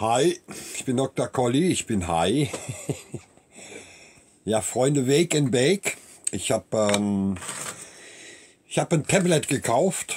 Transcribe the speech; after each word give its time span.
Hi, 0.00 0.40
ich 0.76 0.86
bin 0.86 0.96
Dr. 0.96 1.28
Colli, 1.28 1.68
ich 1.68 1.84
bin 1.84 2.08
Hi. 2.08 2.48
ja, 4.46 4.62
Freunde, 4.62 5.06
Wake 5.06 5.36
and 5.36 5.50
Bake. 5.50 5.98
Ich 6.30 6.52
habe 6.52 6.94
ähm, 6.94 7.36
ich 8.66 8.78
hab 8.78 8.94
ein 8.94 9.06
Tablet 9.06 9.46
gekauft. 9.48 10.16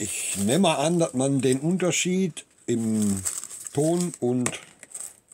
Ich 0.00 0.38
nehme 0.38 0.76
an, 0.76 0.98
dass 0.98 1.14
man 1.14 1.40
den 1.40 1.60
Unterschied 1.60 2.44
im 2.66 3.22
Ton- 3.74 4.12
und 4.18 4.58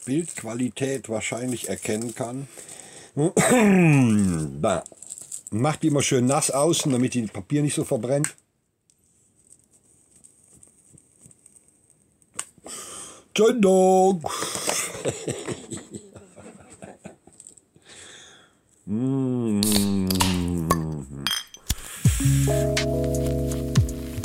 Bildqualität 0.04 1.08
wahrscheinlich 1.08 1.70
erkennen 1.70 2.14
kann. 2.14 2.48
Macht 5.50 5.82
die 5.82 5.86
immer 5.86 6.02
schön 6.02 6.26
nass 6.26 6.50
außen, 6.50 6.92
damit 6.92 7.14
die 7.14 7.22
Papier 7.22 7.62
nicht 7.62 7.74
so 7.74 7.84
verbrennt. 7.84 8.34
Zündung! 13.36 14.22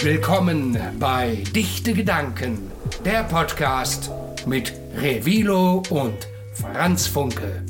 Willkommen 0.02 0.78
bei 0.98 1.44
Dichte 1.54 1.94
Gedanken, 1.94 2.72
der 3.04 3.24
Podcast 3.24 4.10
mit 4.46 4.72
Revilo 4.96 5.84
und 5.90 6.16
Franz 6.54 7.08
Funke. 7.08 7.66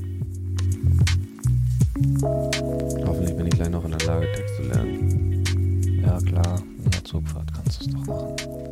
Hoffentlich 2.23 3.35
bin 3.35 3.47
ich 3.47 3.55
gleich 3.55 3.69
noch 3.71 3.83
in 3.85 3.97
der 3.97 4.07
Lage, 4.07 4.31
Text 4.33 4.55
zu 4.57 4.61
lernen. 4.61 6.03
Ja 6.05 6.19
klar, 6.19 6.61
in 6.85 6.91
der 6.91 7.03
Zugfahrt 7.03 7.51
kannst 7.51 7.81
du 7.81 7.85
es 7.85 7.91
doch 7.93 8.05
machen. 8.05 8.70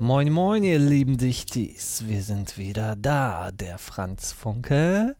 Moin 0.00 0.32
moin 0.32 0.64
ihr 0.64 0.78
lieben 0.80 1.18
Dichtis, 1.18 2.04
wir 2.06 2.22
sind 2.22 2.58
wieder 2.58 2.96
da, 2.96 3.50
der 3.52 3.78
Franz 3.78 4.32
Funke. 4.32 5.14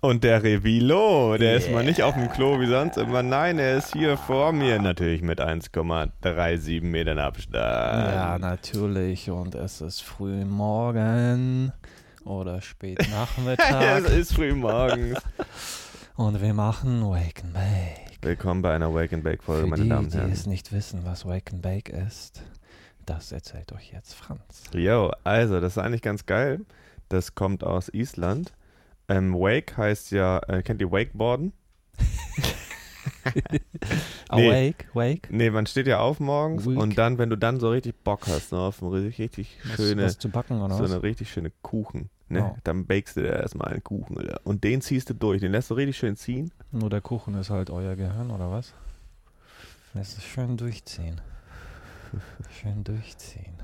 Und 0.00 0.24
der 0.24 0.42
Revilo, 0.42 1.36
der 1.36 1.56
ist 1.56 1.70
mal 1.70 1.84
nicht 1.84 2.02
auf 2.02 2.14
dem 2.14 2.30
Klo 2.30 2.58
wie 2.58 2.66
sonst 2.68 2.96
immer. 2.96 3.22
Nein, 3.22 3.58
er 3.58 3.76
ist 3.76 3.92
hier 3.92 4.16
vor 4.16 4.52
mir. 4.52 4.80
Natürlich 4.80 5.20
mit 5.20 5.40
1,37 5.40 6.82
Metern 6.82 7.18
Abstand. 7.18 7.54
Ja, 8.14 8.38
natürlich 8.38 9.30
und 9.30 9.54
es 9.54 9.80
ist 9.82 10.00
früh 10.00 10.44
morgen 10.44 11.72
oder 12.24 12.62
spät 12.62 12.98
es 13.00 13.08
Nachmittag 13.10 14.08
ist 14.08 14.34
früh 14.34 14.54
morgens. 14.54 15.18
und 16.16 16.40
wir 16.40 16.54
machen 16.54 17.02
Wake 17.02 17.42
and 17.44 17.52
Bake. 17.52 18.18
Willkommen 18.22 18.62
bei 18.62 18.74
einer 18.74 18.92
Wake 18.94 19.12
and 19.12 19.22
Bake 19.22 19.42
Folge, 19.42 19.64
Für 19.64 19.68
meine 19.68 19.82
die, 19.82 19.88
Damen 19.88 20.04
und 20.06 20.14
die 20.14 20.18
Herren. 20.18 20.32
es 20.32 20.46
nicht 20.46 20.72
wissen, 20.72 21.02
was 21.04 21.26
Wake 21.26 21.52
and 21.52 21.62
Bake 21.62 21.90
ist, 21.90 22.42
das 23.06 23.32
erzählt 23.32 23.72
euch 23.72 23.92
jetzt 23.92 24.14
Franz. 24.14 24.64
Jo, 24.74 25.12
also, 25.24 25.60
das 25.60 25.76
ist 25.76 25.78
eigentlich 25.78 26.02
ganz 26.02 26.26
geil. 26.26 26.60
Das 27.08 27.34
kommt 27.34 27.64
aus 27.64 27.88
Island. 27.88 28.52
Ähm, 29.08 29.32
Wake 29.34 29.76
heißt 29.76 30.10
ja, 30.10 30.38
äh, 30.48 30.62
kennt 30.62 30.80
ihr 30.80 30.90
Wakeboarden? 30.90 31.52
Nee. 34.34 34.48
Awake, 34.50 34.84
Wake, 34.94 35.28
Nee, 35.30 35.50
man 35.50 35.66
steht 35.66 35.86
ja 35.86 36.00
auf 36.00 36.20
morgens 36.20 36.66
Wake. 36.66 36.76
und 36.78 36.98
dann, 36.98 37.18
wenn 37.18 37.30
du 37.30 37.36
dann 37.36 37.60
so 37.60 37.70
richtig 37.70 38.02
Bock 38.02 38.26
hast, 38.26 38.52
ne, 38.52 38.58
auf 38.58 38.82
ein 38.82 38.88
richtig, 38.88 39.58
was, 39.64 39.76
schöne, 39.76 40.04
was 40.04 40.18
zu 40.18 40.28
backen 40.28 40.60
oder 40.60 40.76
so 40.76 40.84
was? 40.84 40.92
eine 40.92 41.02
richtig 41.02 41.30
schöne 41.30 41.52
Kuchen, 41.62 42.10
ne? 42.28 42.38
Ja. 42.40 42.56
Dann 42.64 42.86
bakst 42.86 43.16
du 43.16 43.22
dir 43.22 43.32
erstmal 43.32 43.68
einen 43.68 43.84
Kuchen, 43.84 44.16
oder? 44.16 44.40
Und 44.44 44.64
den 44.64 44.80
ziehst 44.80 45.10
du 45.10 45.14
durch, 45.14 45.40
den 45.40 45.52
lässt 45.52 45.70
du 45.70 45.74
richtig 45.74 45.96
schön 45.96 46.16
ziehen. 46.16 46.52
Nur 46.70 46.90
der 46.90 47.00
Kuchen 47.00 47.34
ist 47.34 47.50
halt 47.50 47.70
euer 47.70 47.94
Gehirn, 47.96 48.30
oder 48.30 48.50
was? 48.50 48.74
Lässt 49.94 50.18
es 50.18 50.24
schön 50.24 50.56
durchziehen. 50.56 51.20
Schön 52.50 52.84
durchziehen. 52.84 53.56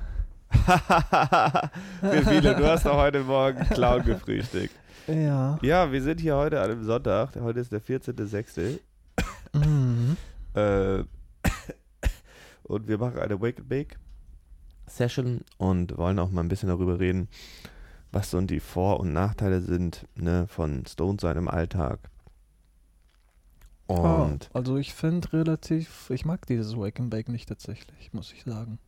Wie 2.02 2.24
viele? 2.24 2.54
Du 2.54 2.66
hast 2.66 2.84
doch 2.84 2.96
heute 2.96 3.20
Morgen 3.20 3.64
Clown 3.70 4.04
gefrühstückt. 4.04 4.74
Ja. 5.06 5.58
Ja, 5.62 5.90
wir 5.90 6.02
sind 6.02 6.20
hier 6.20 6.36
heute 6.36 6.60
an 6.60 6.70
einem 6.70 6.84
Sonntag. 6.84 7.34
Heute 7.40 7.60
ist 7.60 7.72
der 7.72 7.82
14.06. 7.82 8.78
Mhm. 9.54 10.16
Äh, 10.54 11.04
und 12.62 12.88
wir 12.88 12.98
machen 12.98 13.18
eine 13.18 13.40
Wake 13.40 13.58
and 13.58 13.68
Bake 13.68 13.96
Session 14.86 15.40
und 15.58 15.96
wollen 15.96 16.18
auch 16.18 16.30
mal 16.30 16.42
ein 16.42 16.48
bisschen 16.48 16.68
darüber 16.68 17.00
reden, 17.00 17.28
was 18.12 18.30
so 18.30 18.40
die 18.42 18.60
Vor- 18.60 19.00
und 19.00 19.12
Nachteile 19.12 19.60
sind 19.60 20.06
ne, 20.14 20.46
von 20.48 20.84
Stone 20.86 21.18
sein 21.20 21.36
im 21.36 21.48
Alltag. 21.48 21.98
Und 23.98 24.50
Ah, 24.52 24.58
also 24.58 24.76
ich 24.76 24.94
finde 24.94 25.32
relativ, 25.32 26.10
ich 26.10 26.24
mag 26.24 26.46
dieses 26.46 26.76
Wake 26.76 27.00
and 27.00 27.10
Bake 27.10 27.30
nicht 27.30 27.48
tatsächlich, 27.48 28.12
muss 28.12 28.32
ich 28.32 28.44
sagen. 28.44 28.78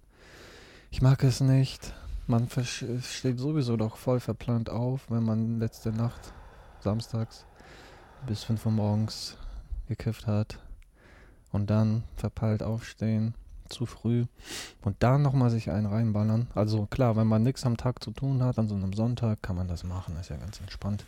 Ich 0.90 1.02
mag 1.02 1.22
es 1.24 1.40
nicht. 1.40 1.92
Man 2.26 2.48
steht 2.48 3.38
sowieso 3.38 3.76
doch 3.76 3.96
voll 3.96 4.20
verplant 4.20 4.70
auf, 4.70 5.10
wenn 5.10 5.24
man 5.24 5.58
letzte 5.58 5.92
Nacht, 5.92 6.32
samstags, 6.80 7.44
bis 8.26 8.44
5 8.44 8.64
Uhr 8.66 8.72
morgens 8.72 9.36
gekifft 9.88 10.26
hat. 10.26 10.58
Und 11.52 11.70
dann 11.70 12.04
verpeilt 12.16 12.62
aufstehen, 12.62 13.34
zu 13.68 13.86
früh. 13.86 14.24
Und 14.82 14.96
dann 15.00 15.22
nochmal 15.22 15.50
sich 15.50 15.70
einen 15.70 15.86
reinballern. 15.86 16.48
Also 16.54 16.86
klar, 16.86 17.16
wenn 17.16 17.26
man 17.26 17.42
nichts 17.42 17.64
am 17.64 17.76
Tag 17.76 18.02
zu 18.02 18.10
tun 18.10 18.42
hat, 18.42 18.58
an 18.58 18.68
so 18.68 18.74
einem 18.74 18.92
Sonntag, 18.92 19.42
kann 19.42 19.56
man 19.56 19.68
das 19.68 19.84
machen, 19.84 20.16
ist 20.16 20.30
ja 20.30 20.36
ganz 20.36 20.60
entspannt. 20.60 21.04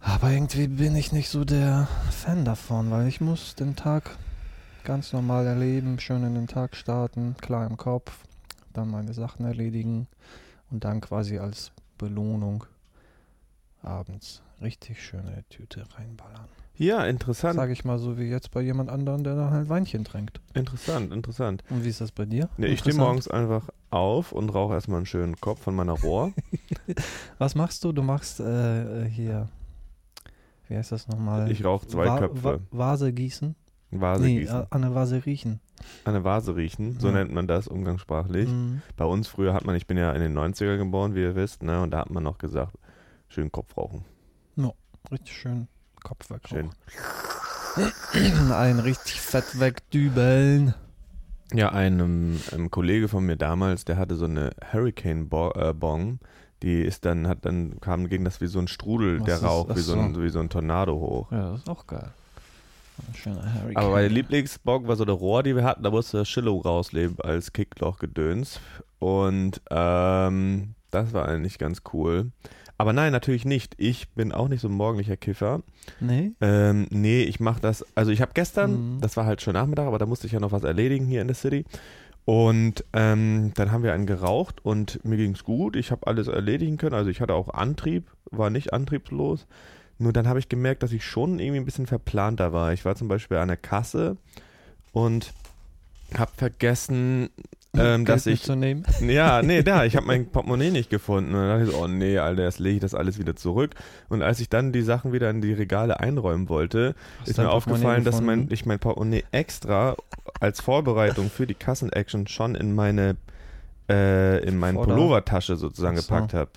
Aber 0.00 0.30
irgendwie 0.30 0.68
bin 0.68 0.96
ich 0.96 1.12
nicht 1.12 1.28
so 1.28 1.44
der 1.44 1.88
Fan 2.10 2.44
davon, 2.44 2.90
weil 2.90 3.08
ich 3.08 3.20
muss 3.20 3.54
den 3.54 3.76
Tag 3.76 4.16
ganz 4.84 5.12
normal 5.12 5.46
erleben, 5.46 5.98
schön 6.00 6.24
in 6.24 6.34
den 6.34 6.46
Tag 6.46 6.76
starten, 6.76 7.36
klar 7.40 7.66
im 7.66 7.76
Kopf, 7.76 8.24
dann 8.72 8.90
meine 8.90 9.12
Sachen 9.12 9.44
erledigen 9.44 10.06
und 10.70 10.84
dann 10.84 11.00
quasi 11.00 11.38
als 11.38 11.72
Belohnung 11.98 12.64
abends 13.82 14.42
richtig 14.62 15.02
schöne 15.04 15.44
Tüte 15.50 15.84
reinballern. 15.96 16.46
ja, 16.76 17.04
interessant, 17.04 17.56
Sage 17.56 17.72
ich 17.72 17.84
mal 17.84 17.98
so 17.98 18.18
wie 18.18 18.24
jetzt 18.28 18.50
bei 18.50 18.60
jemand 18.60 18.90
anderem, 18.90 19.24
der 19.24 19.34
dann 19.36 19.50
halt 19.50 19.68
Weinchen 19.68 20.04
trinkt. 20.04 20.40
interessant, 20.54 21.12
interessant. 21.12 21.62
Und 21.70 21.84
wie 21.84 21.88
ist 21.88 22.00
das 22.00 22.12
bei 22.12 22.24
dir? 22.24 22.48
Nee, 22.56 22.68
ich 22.68 22.80
stehe 22.80 22.96
morgens 22.96 23.28
einfach 23.28 23.68
auf 23.90 24.32
und 24.32 24.50
rauche 24.50 24.74
erstmal 24.74 24.98
einen 24.98 25.06
schönen 25.06 25.40
Kopf 25.40 25.60
von 25.62 25.74
meiner 25.74 25.92
Rohr. 25.92 26.32
Was 27.38 27.54
machst 27.54 27.84
du? 27.84 27.92
Du 27.92 28.02
machst 28.02 28.40
äh, 28.40 29.04
äh, 29.04 29.08
hier, 29.08 29.48
wie 30.68 30.76
heißt 30.76 30.92
das 30.92 31.08
nochmal? 31.08 31.50
Ich 31.50 31.64
rauche 31.64 31.86
zwei 31.86 32.06
Va- 32.06 32.18
Köpfe. 32.18 32.42
Va 32.70 32.78
Vase 32.78 33.12
gießen? 33.12 33.54
Vase 33.90 34.22
nee, 34.24 34.40
gießen. 34.40 34.60
äh, 34.62 34.66
an 34.70 34.82
der 34.82 34.94
Vase 34.94 35.24
riechen. 35.24 35.60
An 36.04 36.12
der 36.14 36.24
Vase 36.24 36.56
riechen, 36.56 36.98
so 37.00 37.08
Ja. 37.08 37.14
nennt 37.14 37.32
man 37.32 37.46
das 37.46 37.68
umgangssprachlich. 37.68 38.48
Mhm. 38.48 38.82
Bei 38.96 39.04
uns 39.06 39.28
früher 39.28 39.54
hat 39.54 39.64
man, 39.64 39.76
ich 39.76 39.86
bin 39.86 39.96
ja 39.96 40.12
in 40.12 40.20
den 40.20 40.34
90er 40.36 40.76
geboren, 40.76 41.14
wie 41.14 41.22
ihr 41.22 41.34
wisst, 41.36 41.62
ne, 41.62 41.80
und 41.82 41.90
da 41.92 42.00
hat 42.00 42.10
man 42.10 42.22
noch 42.22 42.38
gesagt, 42.38 42.74
schön 43.28 43.50
Kopf 43.52 43.76
rauchen. 43.76 44.04
Richtig 45.10 45.36
schön 45.38 45.68
Kopf 46.02 46.28
weg. 46.28 46.42
Schön. 46.46 46.68
Ein 48.52 48.78
richtig 48.80 49.20
fett 49.22 49.58
wegdübeln. 49.60 50.74
Ja, 51.54 51.70
ein, 51.70 51.98
ähm, 52.00 52.40
ein 52.52 52.70
Kollege 52.70 53.08
von 53.08 53.24
mir 53.24 53.36
damals, 53.36 53.86
der 53.86 53.96
hatte 53.96 54.16
so 54.16 54.26
eine 54.26 54.50
Hurricane 54.70 55.28
Bo 55.30 55.50
äh, 55.52 55.72
Bong, 55.72 56.18
die 56.62 56.82
ist 56.82 57.04
dann, 57.04 57.28
hat 57.28 57.44
dann, 57.44 57.80
kam, 57.80 58.08
ging 58.08 58.24
das 58.24 58.40
wie 58.40 58.46
so 58.46 58.58
ein 58.58 58.68
Strudel, 58.68 59.20
Was 59.20 59.26
der 59.26 59.36
ist- 59.36 59.44
Rauch, 59.44 59.68
wie 59.74 59.80
so, 59.80 59.94
ein, 59.98 60.20
wie 60.22 60.28
so 60.28 60.40
ein 60.40 60.48
Tornado 60.48 60.94
hoch. 60.94 61.30
Ja, 61.32 61.52
das 61.52 61.60
ist 61.60 61.68
auch 61.70 61.86
geil. 61.86 62.10
Aber 63.74 63.90
meine 63.90 64.08
Lieblingsbong 64.08 64.88
war 64.88 64.96
so 64.96 65.04
eine 65.04 65.12
Rohr, 65.12 65.42
die 65.44 65.54
wir 65.54 65.62
hatten, 65.64 65.82
da 65.84 65.90
musste 65.90 66.18
das 66.18 66.28
Schillow 66.28 66.58
rausleben 66.58 67.16
als 67.22 67.52
Kickloch-Gedöns. 67.52 68.58
Und 68.98 69.60
ähm, 69.70 70.74
das 70.90 71.12
war 71.12 71.28
eigentlich 71.28 71.58
ganz 71.58 71.82
cool. 71.92 72.32
Aber 72.76 72.92
nein, 72.92 73.12
natürlich 73.12 73.44
nicht. 73.44 73.74
Ich 73.78 74.08
bin 74.10 74.32
auch 74.32 74.48
nicht 74.48 74.60
so 74.60 74.68
ein 74.68 74.74
morgendlicher 74.74 75.16
Kiffer. 75.16 75.62
Nee? 76.00 76.32
Ähm, 76.40 76.86
nee, 76.90 77.22
ich 77.22 77.38
mach 77.40 77.58
das, 77.60 77.84
also 77.94 78.10
ich 78.10 78.20
habe 78.20 78.32
gestern, 78.34 78.96
Mhm. 78.96 79.00
das 79.00 79.16
war 79.16 79.26
halt 79.26 79.42
schon 79.42 79.54
Nachmittag, 79.54 79.86
aber 79.86 79.98
da 79.98 80.06
musste 80.06 80.26
ich 80.26 80.32
ja 80.32 80.40
noch 80.40 80.52
was 80.52 80.64
erledigen 80.64 81.06
hier 81.06 81.20
in 81.22 81.28
der 81.28 81.36
City. 81.36 81.64
Und 82.28 82.84
ähm, 82.92 83.52
dann 83.54 83.72
haben 83.72 83.82
wir 83.82 83.94
einen 83.94 84.04
geraucht 84.04 84.62
und 84.62 85.02
mir 85.02 85.16
ging's 85.16 85.44
gut. 85.44 85.76
Ich 85.76 85.90
habe 85.90 86.06
alles 86.06 86.28
erledigen 86.28 86.76
können. 86.76 86.94
Also 86.94 87.08
ich 87.08 87.22
hatte 87.22 87.32
auch 87.32 87.48
Antrieb, 87.48 88.10
war 88.30 88.50
nicht 88.50 88.74
antriebslos. 88.74 89.46
Nur 89.96 90.12
dann 90.12 90.28
habe 90.28 90.38
ich 90.38 90.50
gemerkt, 90.50 90.82
dass 90.82 90.92
ich 90.92 91.06
schon 91.06 91.38
irgendwie 91.38 91.58
ein 91.58 91.64
bisschen 91.64 91.86
verplanter 91.86 92.52
war. 92.52 92.74
Ich 92.74 92.84
war 92.84 92.96
zum 92.96 93.08
Beispiel 93.08 93.38
an 93.38 93.48
der 93.48 93.56
Kasse 93.56 94.18
und 94.92 95.32
habe 96.18 96.30
vergessen, 96.36 97.30
ähm, 97.76 98.04
dass 98.04 98.26
ich 98.26 98.40
mitzunehmen. 98.40 98.84
ja, 99.08 99.42
nee, 99.42 99.62
da, 99.62 99.84
ich 99.84 99.94
habe 99.96 100.06
mein 100.06 100.26
Portemonnaie 100.32 100.70
nicht 100.70 100.90
gefunden. 100.90 101.34
Und 101.34 101.40
dann 101.40 101.48
dachte 101.58 101.64
ich 101.70 101.76
so, 101.76 101.82
oh 101.84 101.88
nee, 101.88 102.18
Alter, 102.18 102.44
jetzt 102.44 102.58
lege 102.58 102.76
ich 102.76 102.80
das 102.80 102.94
alles 102.94 103.18
wieder 103.18 103.36
zurück. 103.36 103.74
Und 104.08 104.22
als 104.22 104.40
ich 104.40 104.48
dann 104.48 104.72
die 104.72 104.82
Sachen 104.82 105.12
wieder 105.12 105.28
in 105.30 105.40
die 105.40 105.52
Regale 105.52 106.00
einräumen 106.00 106.48
wollte, 106.48 106.94
Hast 107.20 107.28
ist 107.30 107.38
mir 107.38 107.50
aufgefallen, 107.50 108.04
dass 108.04 108.20
mein, 108.20 108.48
ich 108.50 108.64
mein 108.66 108.78
Portemonnaie 108.78 109.24
extra 109.32 109.96
als 110.40 110.60
Vorbereitung 110.60 111.30
für 111.30 111.46
die 111.46 111.54
Kassenaction 111.54 112.26
schon 112.26 112.54
in 112.54 112.74
meine, 112.74 113.16
äh, 113.88 114.42
in 114.44 114.58
meine 114.58 114.78
Pullovertasche 114.78 115.56
sozusagen 115.56 115.96
so. 115.96 116.02
gepackt 116.02 116.34
habe. 116.34 116.50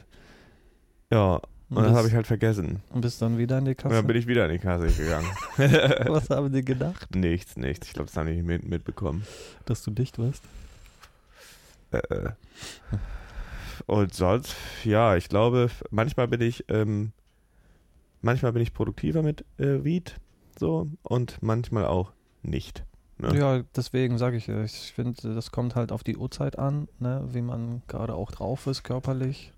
Ja, 1.12 1.42
und 1.70 1.78
das 1.78 1.84
bist- 1.88 1.96
habe 1.98 2.08
ich 2.08 2.14
halt 2.16 2.28
vergessen. 2.28 2.82
Und 2.90 3.02
bist 3.02 3.22
dann 3.22 3.38
wieder 3.38 3.58
in 3.58 3.66
die 3.66 3.72
Und 3.72 3.78
Kasse. 3.78 3.96
dann 3.96 4.08
bin 4.08 4.16
ich 4.18 4.28
wieder 4.28 4.46
in 4.46 4.52
die 4.52 4.60
Kasse 4.60 4.88
gegangen. 4.88 5.28
Was 6.08 6.30
haben 6.30 6.52
die 6.52 6.64
gedacht? 6.66 7.14
nichts, 7.16 7.56
nichts. 7.58 7.88
Ich 7.88 7.94
glaube, 7.94 8.08
das 8.08 8.18
haben 8.18 8.28
die 8.28 8.34
nicht 8.36 8.46
mit, 8.46 8.66
mitbekommen. 8.68 9.24
Dass 9.66 9.84
du 9.84 9.92
dicht 9.92 10.18
wirst? 10.18 10.44
Äh, 11.92 11.98
äh. 11.98 12.30
und 13.86 14.14
sonst, 14.14 14.56
ja, 14.84 15.16
ich 15.16 15.30
glaube, 15.30 15.70
manchmal 15.90 16.28
bin 16.28 16.42
ich, 16.42 16.66
ähm, 16.70 17.12
manchmal 18.22 18.54
bin 18.54 18.62
ich 18.62 18.74
produktiver 18.74 19.24
mit 19.24 19.46
äh, 19.58 19.84
Weed, 19.84 20.20
so, 20.60 20.90
und 21.04 21.42
manchmal 21.42 21.86
auch 21.86 22.12
nicht. 22.44 22.86
Ne? 23.18 23.38
Ja, 23.38 23.64
deswegen 23.76 24.18
sage 24.18 24.38
ich, 24.38 24.50
äh, 24.50 24.66
ich 24.66 24.94
finde, 24.94 25.36
das 25.36 25.52
kommt 25.52 25.76
halt 25.76 25.92
auf 25.92 26.04
die 26.04 26.18
Uhrzeit 26.18 26.58
an, 26.58 26.88
ne, 27.00 27.24
wie 27.32 27.42
man 27.42 27.84
gerade 27.88 28.16
auch 28.16 28.32
drauf 28.32 28.68
ist, 28.68 28.84
körperlich, 28.84 29.54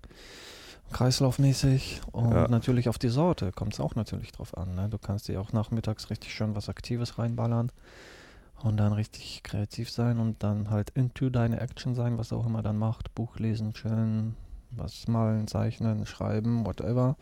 kreislaufmäßig 0.92 2.02
und 2.12 2.32
Ja. 2.32 2.48
natürlich 2.48 2.88
auf 2.88 2.98
die 2.98 3.08
Sorte 3.08 3.52
kommt 3.52 3.72
es 3.72 3.80
auch 3.80 3.94
natürlich 3.94 4.32
drauf 4.32 4.56
an. 4.56 4.74
Ne? 4.74 4.88
Du 4.90 4.98
kannst 4.98 5.28
dir 5.28 5.40
auch 5.40 5.52
nachmittags 5.52 6.10
richtig 6.10 6.34
schön 6.34 6.54
was 6.54 6.68
Aktives 6.68 7.18
reinballern 7.18 7.72
und 8.64 8.78
dann 8.78 8.94
richtig 8.94 9.42
kreativ 9.42 9.90
sein 9.90 10.18
und 10.18 10.42
dann 10.42 10.70
halt 10.70 10.88
into 10.90 11.28
deine 11.28 11.60
Action 11.60 11.94
sein, 11.94 12.16
was 12.16 12.32
auch 12.32 12.46
immer 12.46 12.62
dann 12.62 12.78
macht. 12.78 13.14
Buch 13.14 13.38
lesen, 13.38 13.74
chillen, 13.74 14.36
was 14.70 15.06
malen, 15.06 15.46
zeichnen, 15.46 16.06
schreiben, 16.06 16.64
whatever. 16.64 17.16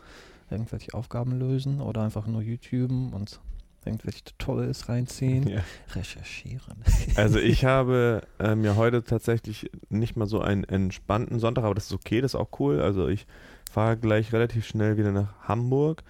Irgendwelche 0.51 0.95
Aufgaben 0.95 1.33
lösen 1.39 1.81
oder 1.81 2.03
einfach 2.03 2.29
nur 2.29 2.43
YouTuben 2.43 3.13
und 3.13 3.41
irgendwelche 3.85 4.23
Tutorials 4.23 4.89
reinziehen, 4.89 5.49
Ja. 5.49 5.63
recherchieren. 5.95 6.85
Also 7.17 7.41
ich 7.41 7.65
habe 7.65 8.23
ähm, 8.39 8.63
ja 8.65 8.77
heute 8.77 9.03
tatsächlich 9.03 9.69
nicht 9.89 10.17
mal 10.17 10.27
so 10.27 10.41
einen 10.41 10.63
entspannten 10.63 11.41
Sonntag, 11.41 11.65
aber 11.65 11.75
das 11.75 11.87
ist 11.87 11.93
okay, 11.93 12.21
das 12.21 12.35
ist 12.35 12.41
auch 12.41 12.61
cool. 12.61 12.81
Also 12.81 13.09
ich 13.09 13.27
fahre 13.69 13.97
gleich 13.97 14.33
relativ 14.33 14.65
schnell 14.65 14.97
wieder 14.97 15.11
nach 15.11 15.35
Hamburg, 15.41 16.05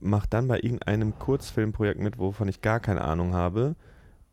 mache 0.00 0.26
dann 0.28 0.48
bei 0.48 0.56
irgendeinem 0.58 1.16
Kurzfilmprojekt 1.16 2.00
mit, 2.00 2.18
wovon 2.18 2.48
ich 2.48 2.62
gar 2.62 2.80
keine 2.80 3.02
Ahnung 3.02 3.32
habe. 3.34 3.76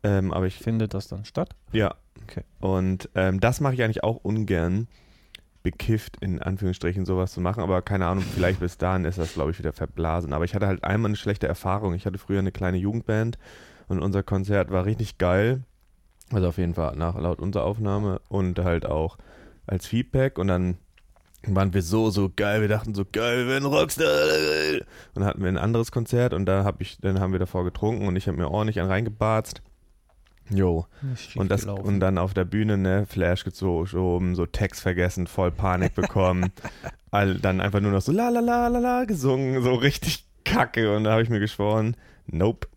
Ähm, 0.02 0.32
aber 0.32 0.46
ich 0.46 0.58
Findet 0.58 0.94
das 0.94 1.08
dann 1.08 1.24
statt? 1.24 1.50
Ja. 1.72 1.94
Okay. 2.22 2.42
Und 2.60 3.08
ähm, 3.14 3.40
das 3.40 3.60
mache 3.60 3.74
ich 3.74 3.82
eigentlich 3.82 4.04
auch 4.04 4.16
ungern, 4.16 4.88
bekifft 5.62 6.16
in 6.20 6.40
Anführungsstrichen 6.40 7.04
sowas 7.04 7.32
zu 7.32 7.40
machen. 7.40 7.62
Aber 7.62 7.82
keine 7.82 8.06
Ahnung, 8.06 8.24
vielleicht 8.24 8.60
bis 8.60 8.78
dahin 8.78 9.04
ist 9.04 9.18
das, 9.18 9.34
glaube 9.34 9.50
ich, 9.50 9.58
wieder 9.58 9.72
verblasen. 9.72 10.32
Aber 10.32 10.44
ich 10.44 10.54
hatte 10.54 10.66
halt 10.66 10.84
einmal 10.84 11.10
eine 11.10 11.16
schlechte 11.16 11.48
Erfahrung. 11.48 11.94
Ich 11.94 12.06
hatte 12.06 12.18
früher 12.18 12.38
eine 12.38 12.52
kleine 12.52 12.78
Jugendband 12.78 13.38
und 13.88 14.00
unser 14.00 14.22
Konzert 14.22 14.70
war 14.70 14.84
richtig 14.84 15.18
geil. 15.18 15.64
Also 16.32 16.48
auf 16.48 16.58
jeden 16.58 16.74
Fall 16.74 16.96
nach 16.96 17.18
laut 17.18 17.40
unserer 17.40 17.64
Aufnahme 17.64 18.20
und 18.28 18.58
halt 18.60 18.86
auch 18.86 19.18
als 19.66 19.86
Feedback. 19.86 20.38
Und 20.38 20.46
dann 20.46 20.78
waren 21.46 21.74
wir 21.74 21.82
so, 21.82 22.10
so 22.10 22.30
geil. 22.34 22.60
Wir 22.60 22.68
dachten 22.68 22.94
so 22.94 23.04
geil, 23.10 23.38
wir 23.38 23.48
werden 23.48 23.66
Rockstar. 23.66 24.06
Und 24.74 24.86
dann 25.14 25.24
hatten 25.24 25.40
wir 25.40 25.48
ein 25.48 25.58
anderes 25.58 25.90
Konzert 25.90 26.34
und 26.34 26.46
da 26.46 26.64
hab 26.64 26.80
ich, 26.80 26.98
dann 26.98 27.20
haben 27.20 27.32
wir 27.32 27.38
davor 27.38 27.64
getrunken 27.64 28.06
und 28.06 28.16
ich 28.16 28.28
habe 28.28 28.38
mir 28.38 28.48
ordentlich 28.48 28.78
einen 28.78 28.90
reingebarzt. 28.90 29.62
Jo. 30.50 30.86
Und, 31.36 31.50
das, 31.50 31.64
und 31.64 32.00
dann 32.00 32.18
auf 32.18 32.34
der 32.34 32.44
Bühne, 32.44 32.76
ne, 32.76 33.06
Flash 33.06 33.44
geschoben, 33.44 34.34
so 34.34 34.46
Text 34.46 34.82
vergessen, 34.82 35.26
voll 35.26 35.50
Panik 35.50 35.94
bekommen. 35.94 36.52
All, 37.10 37.36
dann 37.36 37.60
einfach 37.60 37.80
nur 37.80 37.92
noch 37.92 38.02
so 38.02 38.12
la 38.12 38.28
la 38.28 38.40
la 38.40 38.68
la 38.68 38.78
la 38.78 39.04
gesungen, 39.04 39.62
so 39.62 39.74
richtig 39.74 40.24
kacke. 40.44 40.94
Und 40.96 41.04
da 41.04 41.12
habe 41.12 41.22
ich 41.22 41.28
mir 41.28 41.40
geschworen, 41.40 41.96
nope, 42.26 42.68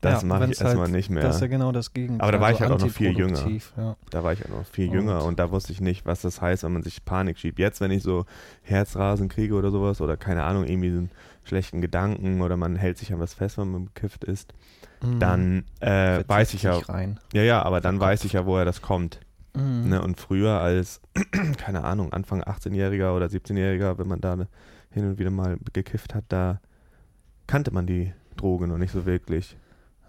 das 0.00 0.22
Ja, 0.22 0.28
mache 0.28 0.44
ich 0.44 0.60
erstmal 0.60 0.84
halt- 0.84 0.90
nicht 0.92 1.10
mehr. 1.10 1.22
Das 1.24 1.36
ist 1.36 1.40
ja 1.40 1.46
genau 1.48 1.72
das 1.72 1.92
Gegenteil. 1.92 2.20
Aber 2.22 2.32
da 2.32 2.40
war 2.40 2.50
ich 2.52 2.58
so 2.58 2.64
halt 2.64 2.72
auch 2.72 2.78
noch 2.78 2.88
viel 2.90 3.16
jünger. 3.18 3.48
Ja. 3.76 3.96
Da 4.10 4.22
war 4.22 4.32
ich 4.32 4.38
ja 4.40 4.46
noch 4.48 4.64
viel 4.64 4.88
Und- 4.88 4.94
jünger 4.94 5.24
und 5.24 5.38
da 5.40 5.50
wusste 5.50 5.72
ich 5.72 5.80
nicht, 5.80 6.06
was 6.06 6.20
das 6.22 6.40
heißt, 6.40 6.62
wenn 6.62 6.72
man 6.72 6.82
sich 6.82 7.04
Panik 7.04 7.38
schiebt. 7.38 7.58
Jetzt, 7.58 7.80
wenn 7.80 7.90
ich 7.90 8.02
so 8.04 8.24
Herzrasen 8.62 9.28
kriege 9.28 9.54
oder 9.54 9.70
sowas 9.70 10.00
oder 10.00 10.16
keine 10.16 10.44
Ahnung, 10.44 10.64
irgendwie 10.66 10.90
so 10.92 10.98
einen 10.98 11.10
schlechten 11.44 11.80
Gedanken 11.80 12.42
oder 12.42 12.56
man 12.56 12.76
hält 12.76 12.98
sich 12.98 13.12
an 13.12 13.18
was 13.20 13.34
fest, 13.34 13.58
wenn 13.58 13.70
man 13.72 13.84
bekifft 13.86 14.22
ist, 14.24 14.52
Mhm. 15.02 15.18
dann 15.20 15.64
äh, 15.80 16.22
weiß 16.26 16.54
ich 16.54 16.62
ja, 16.64 16.76
Rein. 16.76 17.18
ja, 17.32 17.42
ja, 17.42 17.62
aber 17.62 17.80
dann 17.80 17.98
weiß 18.00 18.24
ich 18.24 18.32
ja, 18.34 18.46
woher 18.46 18.64
das 18.64 18.82
kommt. 18.82 19.20
Mhm. 19.56 19.88
Ne? 19.88 20.02
Und 20.02 20.20
früher 20.20 20.60
als, 20.60 21.00
keine 21.58 21.82
Ahnung, 21.84 22.12
Anfang 22.12 22.42
18-Jähriger 22.42 23.14
oder 23.16 23.26
17-Jähriger, 23.26 23.98
wenn 23.98 24.06
man 24.08 24.20
da 24.20 24.36
hin 24.90 25.06
und 25.08 25.18
wieder 25.18 25.30
mal 25.30 25.56
gekifft 25.72 26.14
hat, 26.14 26.24
da 26.28 26.60
kannte 27.46 27.72
man 27.72 27.86
die 27.86 28.12
Droge 28.36 28.68
noch 28.68 28.78
nicht 28.78 28.92
so 28.92 29.06
wirklich. 29.06 29.56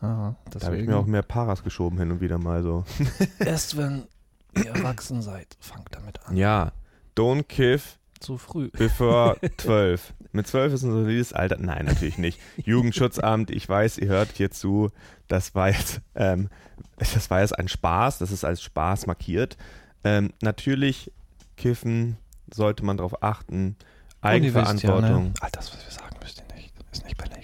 Aha, 0.01 0.35
Da 0.49 0.65
habe 0.65 0.77
ich 0.77 0.87
mir 0.87 0.97
auch 0.97 1.05
mehr 1.05 1.21
Paras 1.23 1.63
geschoben 1.63 1.97
hin 1.97 2.11
und 2.11 2.21
wieder 2.21 2.37
mal 2.37 2.63
so. 2.63 2.85
Erst 3.39 3.77
wenn 3.77 4.03
ihr 4.55 4.67
erwachsen 4.71 5.21
seid, 5.21 5.57
fangt 5.59 5.89
damit 5.91 6.25
an. 6.25 6.35
Ja, 6.37 6.71
don't 7.17 7.43
kiff 7.43 7.99
Zu 8.19 8.37
früh. 8.37 8.69
bevor 8.71 9.37
12. 9.57 10.13
Mit 10.31 10.47
12 10.47 10.73
ist 10.73 10.83
ein 10.83 10.91
solides 10.91 11.33
Alter. 11.33 11.57
Nein, 11.59 11.85
natürlich 11.85 12.17
nicht. 12.17 12.39
Jugendschutzamt, 12.57 13.49
ich 13.51 13.67
weiß, 13.67 13.97
ihr 13.97 14.07
hört 14.07 14.29
hier 14.33 14.51
zu. 14.51 14.89
Das 15.27 15.55
war 15.55 15.69
jetzt, 15.69 16.01
ähm, 16.15 16.49
das 16.97 17.29
war 17.29 17.41
jetzt 17.41 17.57
ein 17.57 17.67
Spaß. 17.67 18.19
Das 18.19 18.31
ist 18.31 18.45
als 18.45 18.61
Spaß 18.61 19.07
markiert. 19.07 19.57
Ähm, 20.03 20.31
natürlich, 20.41 21.11
Kiffen 21.57 22.17
sollte 22.53 22.85
man 22.85 22.97
darauf 22.97 23.23
achten. 23.23 23.75
Wisst 23.79 23.85
Eigenverantwortung. 24.21 25.03
Ja, 25.09 25.19
ne? 25.19 25.33
All 25.41 25.51
das, 25.51 25.73
was 25.73 25.83
wir 25.83 25.91
sagen, 25.91 26.15
müsst 26.21 26.37
ihr 26.47 26.55
nicht. 26.55 26.73
Ist 26.91 27.05
nicht 27.05 27.17
belegt. 27.17 27.38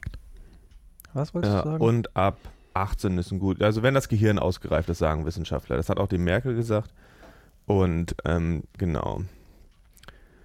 Was 1.15 1.33
wolltest 1.33 1.53
Ja, 1.53 1.61
du 1.63 1.69
sagen? 1.69 1.83
und 1.83 2.15
ab 2.15 2.37
18 2.75 3.17
ist 3.17 3.31
ein 3.31 3.39
gut, 3.39 3.61
also 3.63 3.81
wenn 3.83 3.93
das 3.93 4.09
Gehirn 4.09 4.37
ausgereift 4.37 4.89
ist, 4.89 4.99
sagen 4.99 5.25
Wissenschaftler. 5.25 5.77
Das 5.77 5.89
hat 5.89 5.97
auch 5.97 6.07
die 6.09 6.17
Merkel 6.17 6.55
gesagt. 6.55 6.93
Und 7.65 8.15
ähm, 8.25 8.63
genau. 8.77 9.21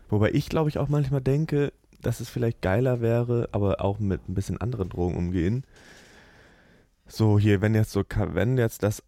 Wobei 0.08 0.30
ich, 0.30 0.48
glaube 0.48 0.70
ich, 0.70 0.78
auch 0.78 0.88
manchmal 0.88 1.20
denke, 1.20 1.72
dass 2.00 2.20
es 2.20 2.30
vielleicht 2.30 2.62
geiler 2.62 3.00
wäre, 3.00 3.48
aber 3.52 3.80
auch 3.80 3.98
mit 3.98 4.28
ein 4.28 4.34
bisschen 4.34 4.60
anderen 4.60 4.88
Drogen 4.88 5.16
umgehen. 5.16 5.64
So, 7.06 7.38
hier, 7.38 7.60
wenn 7.60 7.74
jetzt 7.74 7.90
so, 7.92 8.04
wenn 8.32 8.56
jetzt 8.56 8.82
das. 8.82 9.02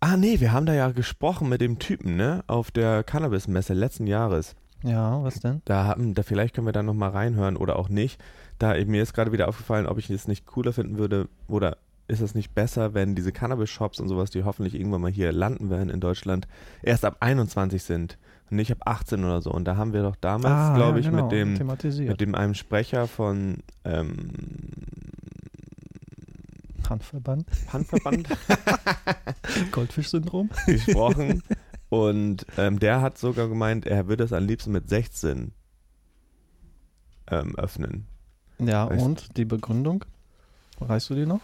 Ah, 0.00 0.16
nee, 0.16 0.40
wir 0.40 0.52
haben 0.52 0.66
da 0.66 0.74
ja 0.74 0.90
gesprochen 0.90 1.48
mit 1.48 1.60
dem 1.60 1.78
Typen, 1.78 2.16
ne? 2.16 2.44
Auf 2.46 2.70
der 2.70 3.02
Cannabis-Messe 3.04 3.74
letzten 3.74 4.06
Jahres. 4.06 4.54
ja, 4.82 5.22
was 5.22 5.40
denn? 5.40 5.62
Da 5.64 5.84
haben, 5.84 6.14
da 6.14 6.22
vielleicht 6.22 6.54
können 6.54 6.66
wir 6.66 6.72
da 6.72 6.82
nochmal 6.82 7.10
reinhören 7.10 7.56
oder 7.56 7.76
auch 7.76 7.88
nicht. 7.88 8.22
Da 8.58 8.72
mir 8.84 9.02
ist 9.02 9.12
gerade 9.12 9.32
wieder 9.32 9.48
aufgefallen, 9.48 9.86
ob 9.86 9.98
ich 9.98 10.08
es 10.10 10.28
nicht 10.28 10.46
cooler 10.46 10.72
finden 10.72 10.98
würde 10.98 11.28
oder 11.48 11.76
ist 12.08 12.20
es 12.20 12.34
nicht 12.34 12.54
besser, 12.54 12.94
wenn 12.94 13.14
diese 13.14 13.32
Cannabis-Shops 13.32 14.00
und 14.00 14.08
sowas, 14.08 14.30
die 14.30 14.44
hoffentlich 14.44 14.74
irgendwann 14.74 15.00
mal 15.00 15.10
hier 15.10 15.32
landen 15.32 15.70
werden 15.70 15.90
in 15.90 16.00
Deutschland, 16.00 16.46
erst 16.82 17.04
ab 17.04 17.16
21 17.20 17.82
sind 17.82 18.18
und 18.50 18.56
nicht 18.56 18.70
ab 18.70 18.78
18 18.84 19.24
oder 19.24 19.42
so. 19.42 19.50
Und 19.50 19.64
da 19.64 19.76
haben 19.76 19.92
wir 19.92 20.02
doch 20.02 20.16
damals, 20.16 20.54
Ah, 20.54 20.74
glaube 20.76 21.00
ja, 21.00 21.04
ich, 21.04 21.10
genau, 21.10 21.24
mit 21.24 21.32
dem 21.32 22.06
mit 22.06 22.20
dem 22.20 22.34
einem 22.34 22.54
Sprecher 22.54 23.08
von 23.08 23.58
ähm, 23.84 24.30
Handverband, 26.88 27.46
Handverband 27.72 28.28
Goldfisch-Syndrom. 29.72 30.50
gesprochen 30.66 31.42
und 31.88 32.46
ähm, 32.56 32.78
der 32.78 33.00
hat 33.00 33.18
sogar 33.18 33.48
gemeint, 33.48 33.86
er 33.86 34.06
würde 34.06 34.22
es 34.22 34.32
am 34.32 34.46
liebsten 34.46 34.70
mit 34.70 34.88
16 34.88 35.52
ähm, 37.28 37.56
öffnen. 37.56 38.06
Ja, 38.58 38.86
Weißt- 38.88 39.02
und 39.02 39.36
die 39.36 39.44
Begründung? 39.44 40.04
Weißt 40.78 41.10
du 41.10 41.14
die 41.14 41.26
noch? 41.26 41.40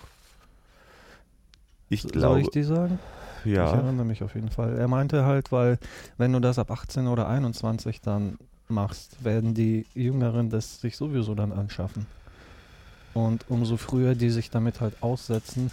Ich 1.89 2.03
Soll 2.03 2.11
glaube, 2.13 2.41
ich 2.41 2.49
die 2.51 2.63
sagen? 2.63 2.99
Ich 3.45 3.53
ja. 3.53 3.71
erinnere 3.71 4.05
mich 4.07 4.23
auf 4.23 4.35
jeden 4.35 4.51
Fall. 4.51 4.79
Er 4.79 4.89
meinte 4.89 5.25
halt, 5.25 5.53
weil 5.53 5.79
wenn 6.17 6.33
du 6.33 6.41
das 6.41 6.59
ab 6.59 6.71
18 6.71 7.07
oder 7.07 7.29
21 7.29 8.01
dann 8.01 8.39
machst, 8.69 9.23
werden 9.25 9.53
die 9.55 9.85
Jüngeren 9.95 10.49
das 10.49 10.81
sich 10.81 10.97
sowieso 10.97 11.35
dann 11.35 11.53
anschaffen. 11.53 12.07
Und 13.15 13.45
umso 13.51 13.77
früher 13.77 14.15
die 14.15 14.31
sich 14.31 14.49
damit 14.51 14.81
halt 14.81 15.03
aussetzen, 15.03 15.71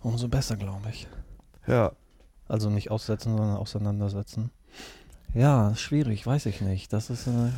umso 0.00 0.28
besser, 0.28 0.56
glaube 0.56 0.88
ich. 0.90 1.06
Ja, 1.66 1.92
Also 2.48 2.68
nicht 2.70 2.90
aussetzen, 2.90 3.36
sondern 3.36 3.56
auseinandersetzen. 3.56 4.50
Ja, 5.32 5.74
schwierig, 5.76 6.26
weiß 6.26 6.46
ich 6.46 6.60
nicht. 6.60 6.92
Das 6.92 7.08
ist 7.10 7.26
eine 7.28 7.52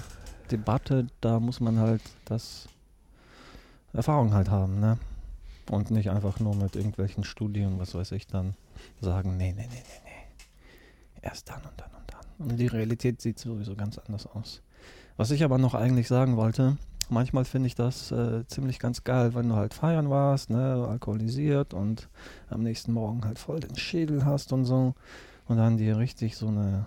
Debatte, 0.51 1.07
da 1.21 1.41
muss 1.41 1.61
man 1.61 1.79
halt 1.79 2.03
das 2.25 2.69
Erfahrung 3.93 4.35
halt 4.35 4.51
haben, 4.51 4.81
ne? 4.81 4.99
Und 5.71 5.91
nicht 5.91 6.11
einfach 6.11 6.39
nur 6.39 6.55
mit 6.55 6.77
irgendwelchen 6.77 7.25
Studien, 7.25 7.79
was 7.79 7.95
weiß 7.95 8.13
ich, 8.13 8.27
dann 8.27 8.55
sagen, 9.01 9.37
nee, 9.37 9.53
nee, 9.57 9.67
nee, 9.69 9.83
nee, 9.83 10.01
nee. 10.05 11.21
Erst 11.23 11.49
dann 11.49 11.63
und 11.63 11.73
dann 11.77 11.91
und 11.91 12.13
dann. 12.13 12.51
Und 12.51 12.57
die 12.57 12.69
Realität 12.69 13.21
sieht 13.21 13.39
sowieso 13.39 13.75
ganz 13.75 13.99
anders 13.99 14.27
aus. 14.27 14.63
Was 15.17 15.31
ich 15.31 15.43
aber 15.43 15.59
noch 15.59 15.75
eigentlich 15.75 16.09
sagen 16.09 16.37
wollte, 16.37 16.77
manchmal 17.09 17.45
finde 17.45 17.69
ich 17.69 17.75
das 17.75 18.13
äh, 18.13 18.47
ziemlich 18.47 18.79
ganz 18.79 19.03
geil, 19.05 19.35
wenn 19.35 19.49
du 19.49 19.57
halt 19.57 19.75
feiern 19.75 20.11
warst, 20.11 20.51
ne, 20.51 20.87
alkoholisiert 20.89 21.75
und 21.75 22.09
am 22.49 22.63
nächsten 22.63 22.93
Morgen 22.93 23.25
halt 23.25 23.39
voll 23.39 23.61
den 23.61 23.77
Schädel 23.77 24.25
hast 24.25 24.53
und 24.53 24.65
so 24.65 24.95
und 25.47 25.57
dann 25.57 25.79
dir 25.79 25.99
richtig 25.99 26.37
so 26.37 26.49
eine 26.49 26.87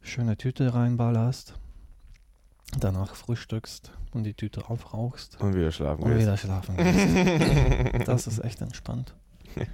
schöne 0.00 0.36
Tüte 0.36 0.74
reinballerst, 0.74 1.54
danach 2.78 3.14
frühstückst 3.14 3.92
und 4.12 4.24
die 4.24 4.34
Tüte 4.34 4.68
aufrauchst 4.68 5.40
und 5.40 5.54
wieder 5.54 5.70
schlafen 5.70 6.02
und 6.02 6.10
gehst. 6.10 6.22
wieder 6.22 6.36
schlafen 6.36 6.76
gehst. 6.76 8.08
das 8.08 8.26
ist 8.26 8.44
echt 8.44 8.60
entspannt. 8.60 9.14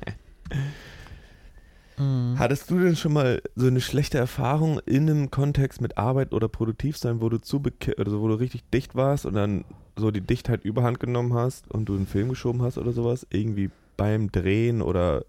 Mhm. 1.99 2.38
Hattest 2.38 2.70
du 2.70 2.78
denn 2.78 2.96
schon 2.96 3.12
mal 3.12 3.42
so 3.54 3.66
eine 3.66 3.80
schlechte 3.80 4.18
Erfahrung 4.18 4.80
in 4.87 5.08
einem 5.08 5.30
Kontext 5.30 5.80
mit 5.80 5.99
Arbeit 5.99 6.32
oder 6.32 6.49
Produktivsein, 6.49 7.20
wo 7.20 7.28
du 7.28 7.38
zu 7.38 7.62
also 7.99 8.20
wo 8.20 8.28
du 8.28 8.34
richtig 8.34 8.68
dicht 8.70 8.94
warst 8.94 9.26
und 9.26 9.34
dann 9.34 9.64
so 9.96 10.11
die 10.11 10.20
Dichtheit 10.20 10.64
überhand 10.64 11.00
genommen 11.00 11.34
hast 11.34 11.70
und 11.70 11.87
du 11.87 11.94
einen 11.94 12.06
Film 12.06 12.30
geschoben 12.30 12.62
hast 12.62 12.78
oder 12.78 12.92
sowas? 12.92 13.26
Irgendwie 13.30 13.70
beim 13.96 14.32
Drehen 14.32 14.82
oder 14.82 15.25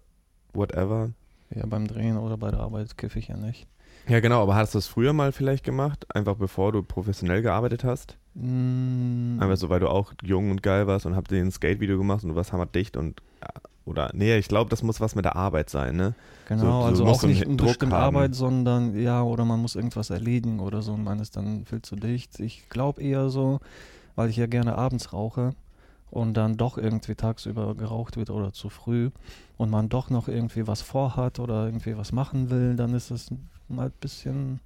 whatever? 0.52 1.10
Ja, 1.54 1.66
beim 1.66 1.86
Drehen 1.86 2.16
oder 2.16 2.36
bei 2.36 2.50
der 2.50 2.60
Arbeit 2.60 2.96
kiffe 2.96 3.18
ich 3.18 3.28
ja 3.28 3.36
nicht. 3.36 3.66
Ja, 4.08 4.20
genau, 4.20 4.42
aber 4.42 4.54
hast 4.54 4.74
du 4.74 4.78
es 4.78 4.86
früher 4.86 5.12
mal 5.12 5.32
vielleicht 5.32 5.64
gemacht, 5.64 6.06
einfach 6.14 6.36
bevor 6.36 6.72
du 6.72 6.82
professionell 6.82 7.40
gearbeitet 7.42 7.84
hast? 7.84 8.18
Mm, 8.34 9.38
Einfach 9.40 9.56
so, 9.56 9.68
weil 9.70 9.80
du 9.80 9.88
auch 9.88 10.12
jung 10.22 10.50
und 10.50 10.62
geil 10.62 10.86
warst 10.86 11.06
und 11.06 11.16
habt 11.16 11.30
den 11.30 11.50
Skate-Video 11.50 11.96
gemacht 11.96 12.22
und 12.22 12.30
du 12.30 12.36
warst 12.36 12.52
hammerdicht 12.52 12.96
und 12.96 13.22
ja, 13.40 13.48
oder 13.86 14.10
nee, 14.12 14.36
ich 14.36 14.48
glaube, 14.48 14.68
das 14.70 14.82
muss 14.82 15.00
was 15.00 15.14
mit 15.14 15.24
der 15.24 15.36
Arbeit 15.36 15.70
sein, 15.70 15.96
ne? 15.96 16.14
Genau, 16.48 16.80
So, 16.82 16.86
also 16.86 17.06
auch 17.06 17.22
nicht 17.22 17.46
haben. 17.46 17.92
Arbeit, 17.92 18.34
sondern 18.34 18.94
ja, 18.98 19.22
oder 19.22 19.44
man 19.44 19.60
muss 19.60 19.74
irgendwas 19.74 20.10
erledigen 20.10 20.60
oder 20.60 20.82
so 20.82 20.92
und 20.92 21.04
man 21.04 21.18
ist 21.20 21.36
dann 21.36 21.64
viel 21.64 21.80
zu 21.82 21.96
dicht. 21.96 22.40
Ich 22.40 22.68
glaube 22.68 23.02
eher 23.02 23.30
so, 23.30 23.60
weil 24.16 24.28
ich 24.28 24.36
ja 24.36 24.46
gerne 24.46 24.76
abends 24.76 25.12
rauche 25.12 25.54
und 26.14 26.34
dann 26.34 26.56
doch 26.56 26.78
irgendwie 26.78 27.16
tagsüber 27.16 27.74
geraucht 27.74 28.16
wird 28.16 28.30
oder 28.30 28.52
zu 28.52 28.68
früh 28.68 29.10
und 29.56 29.68
man 29.68 29.88
doch 29.88 30.10
noch 30.10 30.28
irgendwie 30.28 30.68
was 30.68 30.80
vorhat 30.80 31.40
oder 31.40 31.66
irgendwie 31.66 31.96
was 31.96 32.12
machen 32.12 32.50
will, 32.50 32.76
dann 32.76 32.94
ist 32.94 33.10
es 33.10 33.30
mal 33.66 33.86
ein 33.86 33.92
bisschen, 34.00 34.60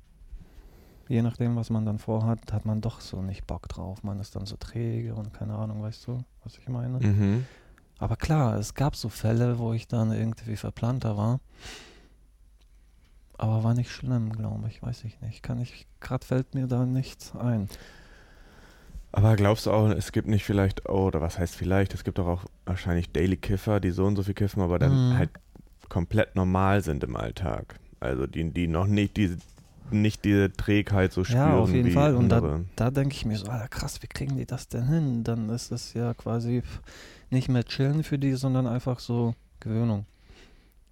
je 1.08 1.22
nachdem, 1.22 1.56
was 1.56 1.70
man 1.70 1.86
dann 1.86 1.98
vorhat, 1.98 2.52
hat 2.52 2.66
man 2.66 2.82
doch 2.82 3.00
so 3.00 3.22
nicht 3.22 3.46
Bock 3.46 3.66
drauf. 3.68 4.02
Man 4.02 4.20
ist 4.20 4.36
dann 4.36 4.44
so 4.44 4.56
träge 4.56 5.14
und 5.14 5.32
keine 5.32 5.54
Ahnung, 5.54 5.82
weißt 5.82 6.06
du, 6.06 6.22
was 6.44 6.58
ich 6.58 6.68
meine? 6.68 6.98
Mhm. 7.00 7.46
Aber 7.98 8.16
klar, 8.16 8.56
es 8.58 8.74
gab 8.74 8.94
so 8.94 9.08
Fälle, 9.08 9.58
wo 9.58 9.72
ich 9.72 9.88
dann 9.88 10.12
irgendwie 10.12 10.56
verplanter 10.56 11.16
war. 11.16 11.40
Aber 13.38 13.64
war 13.64 13.72
nicht 13.72 13.90
schlimm, 13.90 14.32
glaube 14.32 14.68
ich, 14.68 14.82
weiß 14.82 15.04
ich 15.04 15.18
nicht. 15.22 15.42
Kann 15.42 15.60
ich, 15.60 15.86
gerade 16.00 16.26
fällt 16.26 16.54
mir 16.54 16.66
da 16.66 16.84
nichts 16.84 17.34
ein. 17.34 17.68
Aber 19.12 19.36
glaubst 19.36 19.66
du 19.66 19.70
auch, 19.72 19.88
es 19.90 20.12
gibt 20.12 20.28
nicht 20.28 20.44
vielleicht, 20.44 20.88
oh, 20.88 21.06
oder 21.06 21.20
was 21.20 21.38
heißt 21.38 21.54
vielleicht, 21.54 21.94
es 21.94 22.04
gibt 22.04 22.18
doch 22.18 22.26
auch 22.26 22.44
wahrscheinlich 22.66 23.10
Daily 23.10 23.36
Kiffer, 23.36 23.80
die 23.80 23.90
so 23.90 24.04
und 24.04 24.16
so 24.16 24.22
viel 24.22 24.34
kiffen, 24.34 24.62
aber 24.62 24.78
dann 24.78 25.08
Mhm. 25.08 25.18
halt 25.18 25.30
komplett 25.88 26.36
normal 26.36 26.82
sind 26.82 27.02
im 27.04 27.16
Alltag. 27.16 27.76
Also 28.00 28.26
die, 28.26 28.50
die 28.50 28.66
noch 28.68 28.86
nicht 28.86 29.16
diese, 29.16 29.38
nicht 29.90 30.24
diese 30.26 30.52
Trägheit 30.52 31.12
so 31.12 31.24
spüren 31.24 31.38
Ja, 31.48 31.56
auf 31.56 31.72
jeden 31.72 31.88
wie 31.88 31.94
Fall. 31.94 32.14
Und 32.14 32.28
da, 32.28 32.36
andere. 32.36 32.64
da 32.76 32.90
denke 32.90 33.14
ich 33.14 33.24
mir 33.24 33.38
so, 33.38 33.46
Alter, 33.50 33.68
krass, 33.68 34.02
wie 34.02 34.06
kriegen 34.06 34.36
die 34.36 34.44
das 34.44 34.68
denn 34.68 34.86
hin? 34.86 35.24
Dann 35.24 35.48
ist 35.48 35.72
es 35.72 35.94
ja 35.94 36.12
quasi 36.12 36.62
nicht 37.30 37.48
mehr 37.48 37.64
chillen 37.64 38.04
für 38.04 38.18
die, 38.18 38.34
sondern 38.34 38.66
einfach 38.66 38.98
so 39.00 39.34
Gewöhnung. 39.60 40.04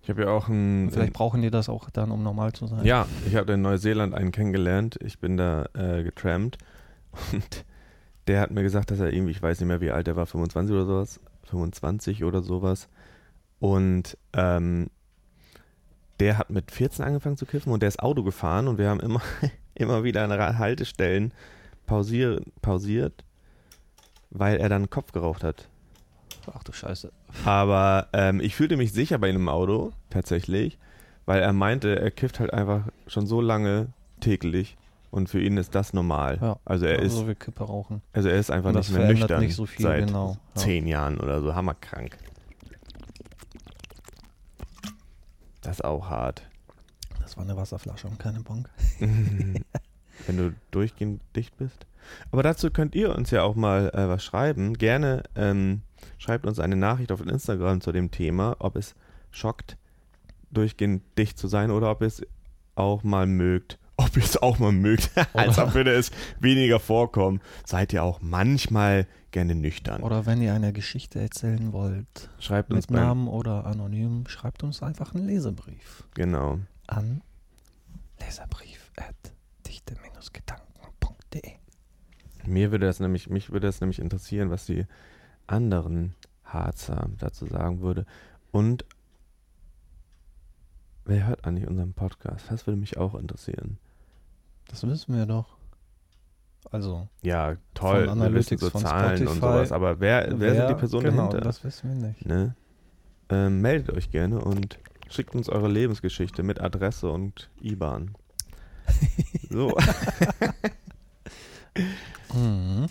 ich 0.02 0.08
habe 0.08 0.23
ja 0.23 0.28
auch 0.30 0.49
ein, 0.49 0.88
Vielleicht 0.90 1.12
brauchen 1.12 1.42
die 1.42 1.50
das 1.50 1.68
auch 1.68 1.90
dann, 1.90 2.11
um 2.11 2.23
normal 2.23 2.52
zu 2.54 2.66
sein. 2.66 2.85
Ja, 2.87 3.06
ich 3.26 3.37
habe 3.37 3.52
in 3.52 3.61
Neuseeland 3.62 4.14
einen 4.14 4.32
kennengelernt. 4.32 4.99
Ich 5.04 5.18
bin 5.18 5.37
da 5.37 5.66
äh, 5.75 6.02
getrampt 6.02 6.56
und 7.32 7.64
der 8.26 8.40
hat 8.40 8.50
mir 8.50 8.62
gesagt, 8.62 8.90
dass 8.90 9.00
er 9.00 9.12
irgendwie, 9.12 9.33
ich 9.33 9.42
weiß 9.42 9.61
nicht 9.61 9.68
mehr, 9.68 9.80
wie 9.80 9.90
alt 9.90 10.09
er 10.09 10.16
war, 10.16 10.26
25 10.26 10.75
oder 10.75 10.87
sowas, 10.87 11.21
25 11.45 12.25
oder 12.25 12.42
sowas. 12.42 12.88
Und 13.61 14.18
ähm, 14.33 14.90
der 16.21 16.38
hat 16.38 16.50
mit 16.50 16.71
14 16.71 17.04
angefangen 17.04 17.37
zu 17.37 17.47
kiffen 17.47 17.73
und 17.73 17.80
der 17.80 17.88
ist 17.88 18.00
Auto 18.00 18.23
gefahren 18.23 18.68
und 18.68 18.78
wir 18.78 18.88
haben 18.88 19.00
immer, 19.00 19.23
immer 19.75 20.04
wieder 20.04 20.25
an 20.25 20.59
Haltestellen 20.59 21.33
pausier, 21.87 22.42
pausiert, 22.62 23.25
weil 24.30 24.59
er 24.59 24.68
dann 24.68 24.83
einen 24.83 24.90
Kopf 24.90 25.12
geraucht 25.12 25.45
hat. 25.45 25.68
Ach 26.52 26.62
du 26.62 26.73
Scheiße. 26.73 27.12
Aber 27.45 28.09
ähm, 28.12 28.40
ich 28.40 28.54
fühlte 28.54 28.76
mich 28.76 28.92
sicher 28.92 29.18
bei 29.18 29.28
ihm 29.28 29.37
im 29.37 29.49
Auto, 29.49 29.92
tatsächlich, 30.11 30.78
weil 31.25 31.42
er 31.42 31.52
meinte, 31.52 31.99
er 31.99 32.11
kifft 32.11 32.40
halt 32.40 32.52
einfach 32.52 32.83
schon 33.06 33.26
so 33.26 33.40
lange 33.40 33.88
täglich 34.21 34.76
und 35.16 35.28
für 35.28 35.40
ihn 35.40 35.56
ist 35.56 35.75
das 35.75 35.92
normal. 35.92 36.38
Ja. 36.40 36.58
Also 36.64 36.87
er 36.87 37.00
ist, 37.00 37.14
so 37.14 37.26
wie 37.26 37.35
Kippe 37.35 37.64
rauchen. 37.64 38.02
also 38.12 38.28
er 38.28 38.38
ist 38.38 38.50
einfach 38.50 38.73
nicht 38.73 38.90
mehr 38.92 39.08
nüchtern 39.08 39.40
nicht 39.40 39.54
so 39.54 39.66
viel, 39.66 39.82
seit 39.82 40.06
genau. 40.06 40.37
Ja. 40.54 40.61
zehn 40.61 40.87
Jahren 40.87 41.18
oder 41.18 41.40
so, 41.40 41.54
hammerkrank. 41.54 42.18
Das 45.62 45.78
ist 45.78 45.85
auch 45.85 46.08
hart. 46.11 46.42
Das 47.20 47.37
war 47.37 47.44
eine 47.44 47.56
Wasserflasche 47.56 48.06
und 48.06 48.18
keine 48.18 48.40
Bonk. 48.40 48.68
Wenn 49.00 50.37
du 50.37 50.54
durchgehend 50.70 51.23
dicht 51.35 51.56
bist. 51.56 51.87
Aber 52.30 52.42
dazu 52.42 52.70
könnt 52.70 52.94
ihr 52.94 53.16
uns 53.16 53.30
ja 53.30 53.42
auch 53.42 53.56
mal 53.56 53.90
äh, 53.94 54.08
was 54.08 54.23
schreiben. 54.23 54.75
Gerne 54.75 55.25
ähm, 55.35 55.82
schreibt 56.18 56.46
uns 56.46 56.61
eine 56.61 56.76
Nachricht 56.76 57.11
auf 57.11 57.20
Instagram 57.20 57.80
zu 57.80 57.90
dem 57.90 58.11
Thema, 58.11 58.56
ob 58.61 58.76
es 58.76 58.94
schockt, 59.30 59.76
durchgehend 60.50 61.02
dicht 61.18 61.38
zu 61.38 61.49
sein 61.49 61.70
oder 61.70 61.90
ob 61.90 62.02
es 62.02 62.23
auch 62.76 63.02
mal 63.02 63.26
mögt. 63.26 63.78
Ob 64.06 64.16
ihr 64.16 64.22
es 64.22 64.36
auch 64.36 64.58
mal 64.58 64.72
mögt, 64.72 65.10
als 65.32 65.58
ob 65.58 65.75
würde 65.75 65.92
es 65.92 66.10
weniger 66.40 66.78
vorkommen. 66.80 67.40
Seid 67.64 67.92
ihr 67.92 68.02
auch 68.04 68.20
manchmal 68.22 69.06
gerne 69.32 69.54
nüchtern. 69.54 70.02
Oder 70.02 70.25
wenn 70.26 70.40
ihr 70.40 70.54
eine 70.54 70.72
Geschichte 70.72 71.20
erzählen 71.20 71.72
wollt, 71.72 72.30
schreibt 72.38 72.72
uns 72.72 72.88
mit 72.88 72.98
Namen 73.00 73.28
oder 73.28 73.66
anonym, 73.66 74.26
schreibt 74.28 74.62
uns 74.62 74.82
einfach 74.82 75.14
einen 75.14 75.26
Leserbrief 75.26 76.04
Genau. 76.14 76.60
an 76.86 77.22
leserbrief 78.20 78.90
at 78.96 79.14
dichte-gedanken.de. 79.66 81.52
Mir 82.46 82.70
würde 82.70 82.86
das 82.86 83.00
nämlich, 83.00 83.28
mich 83.28 83.50
würde 83.50 83.66
das 83.66 83.80
nämlich 83.80 83.98
interessieren, 83.98 84.50
was 84.50 84.66
die 84.66 84.86
anderen 85.46 86.14
Harzer 86.44 87.10
dazu 87.18 87.46
sagen 87.46 87.80
würde. 87.80 88.06
Und 88.52 88.84
wer 91.04 91.26
hört 91.26 91.44
eigentlich 91.44 91.66
unseren 91.68 91.92
Podcast? 91.92 92.46
Das 92.50 92.66
würde 92.66 92.78
mich 92.78 92.96
auch 92.96 93.14
interessieren. 93.16 93.78
Das 94.68 94.87
wissen 94.87 95.16
wir 95.16 95.26
doch. 95.26 95.56
Also, 96.70 97.08
Ja, 97.23 97.56
toll, 97.75 98.08
Von 98.08 98.20
wir 98.20 98.35
wissen 98.35 98.58
so 98.58 98.70
Zahlen 98.70 99.26
und 99.26 99.37
Spotify. 99.37 99.40
sowas, 99.40 99.73
aber 99.73 100.00
wer, 100.00 100.38
wer, 100.38 100.54
sind 100.54 100.68
die 100.68 100.75
Personen 100.75 101.04
genau, 101.04 101.28
dahinter? 101.28 101.40
das 101.40 101.62
wissen 101.62 101.90
wir 101.90 102.08
nicht. 102.08 102.26
Ne? 102.26 102.56
Ähm, 103.28 103.61
meldet 103.61 103.96
euch 103.96 104.11
gerne 104.11 104.40
und 104.40 104.78
schickt 105.08 105.35
uns 105.35 105.49
eure 105.49 105.68
Lebensgeschichte 105.68 106.42
mit 106.42 106.61
Adresse 106.61 107.11
und 107.11 107.50
IBAN. 107.61 108.14
So. 109.49 109.76
Mhm. 112.35 112.87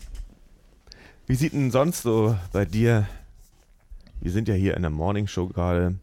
Wie 1.27 1.35
sieht 1.35 1.53
denn 1.53 1.71
sonst 1.71 2.03
so 2.03 2.37
bei 2.53 2.65
dir? 2.65 3.07
Wir 4.21 4.31
sind 4.31 4.47
ja 4.47 4.53
hier 4.53 4.75
in 4.75 4.83
der 4.83 4.91
Morning 4.91 5.27
Show 5.27 5.47
gerade. 5.47 5.99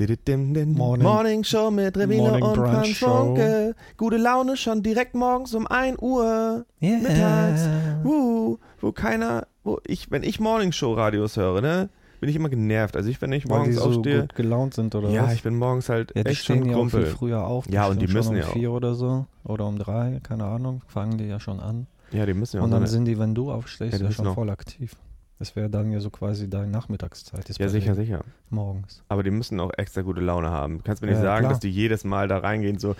Morning, 0.00 1.02
Morning- 1.02 1.44
Show 1.44 1.70
mit 1.70 1.96
Revino 1.96 2.34
und 2.34 2.54
Franz. 2.56 2.98
Funke. 2.98 3.74
Gute 3.96 4.16
Laune 4.16 4.56
schon 4.56 4.82
direkt 4.82 5.14
morgens 5.14 5.54
um 5.54 5.66
1 5.66 5.98
Uhr. 6.00 6.64
Mittags. 6.80 7.62
Yeah. 7.66 8.04
Uh, 8.04 8.58
wo 8.80 8.92
keiner, 8.92 9.46
wo 9.64 9.80
ich, 9.84 10.10
wenn 10.10 10.22
ich 10.22 10.38
Morning 10.38 10.70
Show 10.72 10.94
Radios 10.94 11.36
höre, 11.36 11.60
ne, 11.60 11.88
bin 12.20 12.30
ich 12.30 12.36
immer 12.36 12.48
genervt. 12.48 12.96
Also 12.96 13.08
ich, 13.10 13.20
wenn 13.20 13.32
ich 13.32 13.44
Weil 13.48 13.64
die 13.64 13.70
morgens 13.70 13.76
so 13.76 13.84
aufstehe, 13.98 14.20
gut 14.22 14.34
gelaunt 14.36 14.74
sind 14.74 14.94
oder 14.94 15.08
ja, 15.10 15.24
was? 15.24 15.34
ich 15.34 15.42
bin 15.42 15.56
morgens 15.56 15.88
halt 15.88 16.12
ja, 16.14 16.22
echt 16.22 16.44
schon 16.44 16.58
stehen 16.58 16.70
ja 16.70 16.76
Kumpel. 16.76 17.06
früher 17.06 17.44
auf. 17.44 17.68
Ja, 17.68 17.88
und 17.88 18.00
die 18.00 18.06
müssen 18.06 18.36
ja 18.36 18.44
um 18.44 18.48
auch. 18.50 18.52
vier 18.52 18.70
oder 18.72 18.94
so. 18.94 19.26
Oder 19.44 19.66
um 19.66 19.78
drei, 19.78 20.20
keine 20.22 20.44
Ahnung. 20.44 20.82
Fangen 20.86 21.18
die 21.18 21.26
ja 21.26 21.40
schon 21.40 21.58
an. 21.58 21.86
Ja, 22.12 22.24
die 22.24 22.34
müssen 22.34 22.56
ja 22.56 22.62
auch 22.62 22.64
und 22.66 22.70
dann 22.70 22.86
sind 22.86 23.04
die, 23.04 23.18
wenn 23.18 23.34
du 23.34 23.50
aufstehst, 23.50 23.98
Ja, 23.98 24.06
ja, 24.06 24.12
schon 24.12 24.32
voll 24.32 24.50
aktiv. 24.50 24.96
Das 25.38 25.54
wäre 25.54 25.70
dann 25.70 25.92
ja 25.92 26.00
so 26.00 26.10
quasi 26.10 26.50
deine 26.50 26.66
Nachmittagszeit. 26.66 27.48
Ja, 27.58 27.68
sicher, 27.68 27.94
sicher. 27.94 28.24
Morgens. 28.50 29.04
Aber 29.08 29.22
die 29.22 29.30
müssen 29.30 29.60
auch 29.60 29.70
extra 29.76 30.02
gute 30.02 30.20
Laune 30.20 30.50
haben. 30.50 30.78
Du 30.78 30.84
kannst 30.84 31.00
mir 31.00 31.08
nicht 31.08 31.18
Ja, 31.18 31.22
sagen, 31.22 31.42
klar. 31.42 31.52
dass 31.52 31.60
die 31.60 31.70
jedes 31.70 32.02
Mal 32.02 32.26
da 32.26 32.38
reingehen 32.38 32.78
so, 32.80 32.96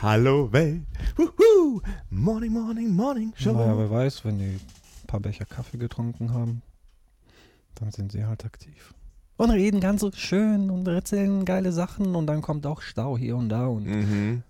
Hallo 0.00 0.52
Welt, 0.52 0.82
wuhu, 1.16 1.80
Morning, 2.10 2.52
Morning, 2.52 2.94
Morning 2.94 3.32
Show. 3.36 3.52
Naja, 3.52 3.76
wer 3.76 3.90
weiß, 3.90 4.24
wenn 4.24 4.38
die 4.38 4.44
ein 4.44 4.60
paar 5.08 5.18
Becher 5.20 5.44
Kaffee 5.44 5.78
getrunken 5.78 6.32
haben, 6.32 6.62
dann 7.74 7.90
sind 7.90 8.12
sie 8.12 8.24
halt 8.26 8.44
aktiv. 8.44 8.94
Und 9.36 9.50
reden 9.50 9.80
ganz 9.80 10.04
schön 10.16 10.70
und 10.70 10.86
erzählen 10.86 11.44
geile 11.44 11.72
Sachen 11.72 12.14
und 12.14 12.28
dann 12.28 12.42
kommt 12.42 12.64
auch 12.64 12.80
Stau 12.80 13.18
hier 13.18 13.36
und 13.36 13.48
da 13.48 13.66
und 13.66 13.86
Mhm. 13.86 14.42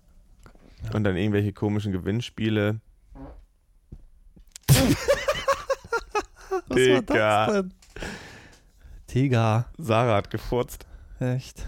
Ja. 0.83 0.91
Und 0.95 1.03
dann 1.03 1.15
irgendwelche 1.17 1.51
komischen 1.51 1.91
Gewinnspiele. 1.93 2.79
Was 6.67 6.75
Digga. 6.75 7.51
denn? 7.51 7.73
Tiger, 9.07 9.65
Sarah 9.77 10.15
hat 10.15 10.31
gefurzt. 10.31 10.87
echt. 11.19 11.65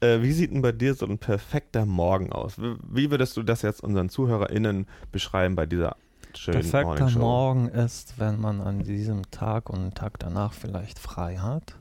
Äh, 0.00 0.22
wie 0.22 0.32
sieht 0.32 0.52
denn 0.52 0.62
bei 0.62 0.72
dir 0.72 0.94
so 0.94 1.06
ein 1.06 1.18
perfekter 1.18 1.86
Morgen 1.86 2.32
aus? 2.32 2.54
Wie, 2.58 3.10
würdest 3.10 3.36
du 3.36 3.42
das 3.42 3.62
jetzt 3.62 3.82
unseren 3.82 4.08
ZuhörerInnen 4.08 4.86
beschreiben 5.10 5.56
bei 5.56 5.66
dieser 5.66 5.96
schönen 6.34 6.70
Perfekter? 6.70 7.10
Morgen 7.18 7.68
ist, 7.68 8.18
wenn 8.18 8.40
man 8.40 8.60
an 8.60 8.84
diesem 8.84 9.30
Tag 9.30 9.70
und 9.70 9.80
einen 9.80 9.94
Tag 9.94 10.18
danach 10.18 10.52
vielleicht 10.52 10.98
frei 10.98 11.38
hat. 11.38 11.76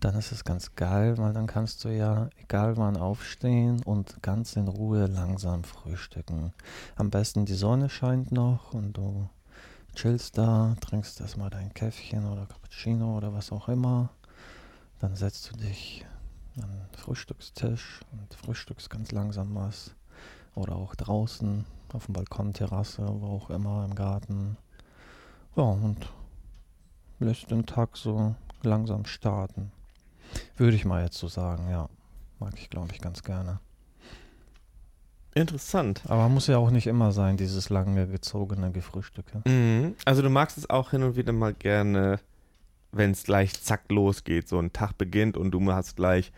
Dann 0.00 0.14
ist 0.14 0.30
es 0.30 0.44
ganz 0.44 0.76
geil, 0.76 1.18
weil 1.18 1.32
dann 1.32 1.48
kannst 1.48 1.84
du 1.84 1.88
ja, 1.88 2.30
egal 2.40 2.76
wann, 2.76 2.96
aufstehen 2.96 3.82
und 3.82 4.22
ganz 4.22 4.54
in 4.54 4.68
Ruhe 4.68 5.06
langsam 5.06 5.64
frühstücken. 5.64 6.52
Am 6.94 7.10
besten 7.10 7.44
die 7.44 7.54
Sonne 7.54 7.88
scheint 7.90 8.30
noch 8.30 8.72
und 8.72 8.96
du 8.96 9.28
chillst 9.94 10.38
da, 10.38 10.76
trinkst 10.80 11.20
erstmal 11.20 11.50
dein 11.50 11.72
Käffchen 11.74 12.26
oder 12.26 12.46
Cappuccino 12.46 13.16
oder 13.16 13.32
was 13.32 13.52
auch 13.52 13.68
immer. 13.68 14.10
Dann 15.00 15.16
setzt 15.16 15.50
du 15.50 15.56
dich 15.56 16.04
an 16.56 16.70
den 16.70 16.98
Frühstückstisch 16.98 18.00
und 18.12 18.34
frühstückst 18.34 18.90
ganz 18.90 19.12
langsam 19.12 19.54
was. 19.54 19.94
Oder 20.54 20.76
auch 20.76 20.94
draußen 20.94 21.64
auf 21.92 22.06
dem 22.06 22.14
Balkon, 22.14 22.52
Terrasse, 22.52 23.06
wo 23.08 23.26
auch 23.26 23.50
immer, 23.50 23.84
im 23.84 23.94
Garten. 23.94 24.56
Ja, 25.56 25.62
und 25.62 26.12
lässt 27.20 27.50
den 27.50 27.66
Tag 27.66 27.96
so 27.96 28.34
langsam 28.62 29.04
starten. 29.04 29.72
Würde 30.56 30.76
ich 30.76 30.84
mal 30.84 31.02
jetzt 31.02 31.18
so 31.18 31.28
sagen, 31.28 31.70
ja. 31.70 31.88
Mag 32.38 32.54
ich, 32.56 32.70
glaube 32.70 32.92
ich, 32.92 33.00
ganz 33.00 33.22
gerne. 33.22 33.60
Interessant. 35.40 36.02
Aber 36.08 36.28
muss 36.28 36.46
ja 36.46 36.58
auch 36.58 36.70
nicht 36.70 36.86
immer 36.86 37.12
sein, 37.12 37.36
dieses 37.36 37.70
lange 37.70 38.06
gezogene 38.08 38.70
Gefrühstücke. 38.72 39.42
Mhm. 39.46 39.94
Also 40.04 40.22
du 40.22 40.30
magst 40.30 40.58
es 40.58 40.68
auch 40.68 40.90
hin 40.90 41.02
und 41.02 41.16
wieder 41.16 41.32
mal 41.32 41.54
gerne, 41.54 42.18
wenn 42.92 43.12
es 43.12 43.24
gleich 43.24 43.60
zack 43.62 43.90
losgeht, 43.90 44.48
so 44.48 44.58
ein 44.58 44.72
Tag 44.72 44.98
beginnt 44.98 45.36
und 45.36 45.50
du 45.52 45.72
hast 45.72 45.96
gleich 45.96 46.32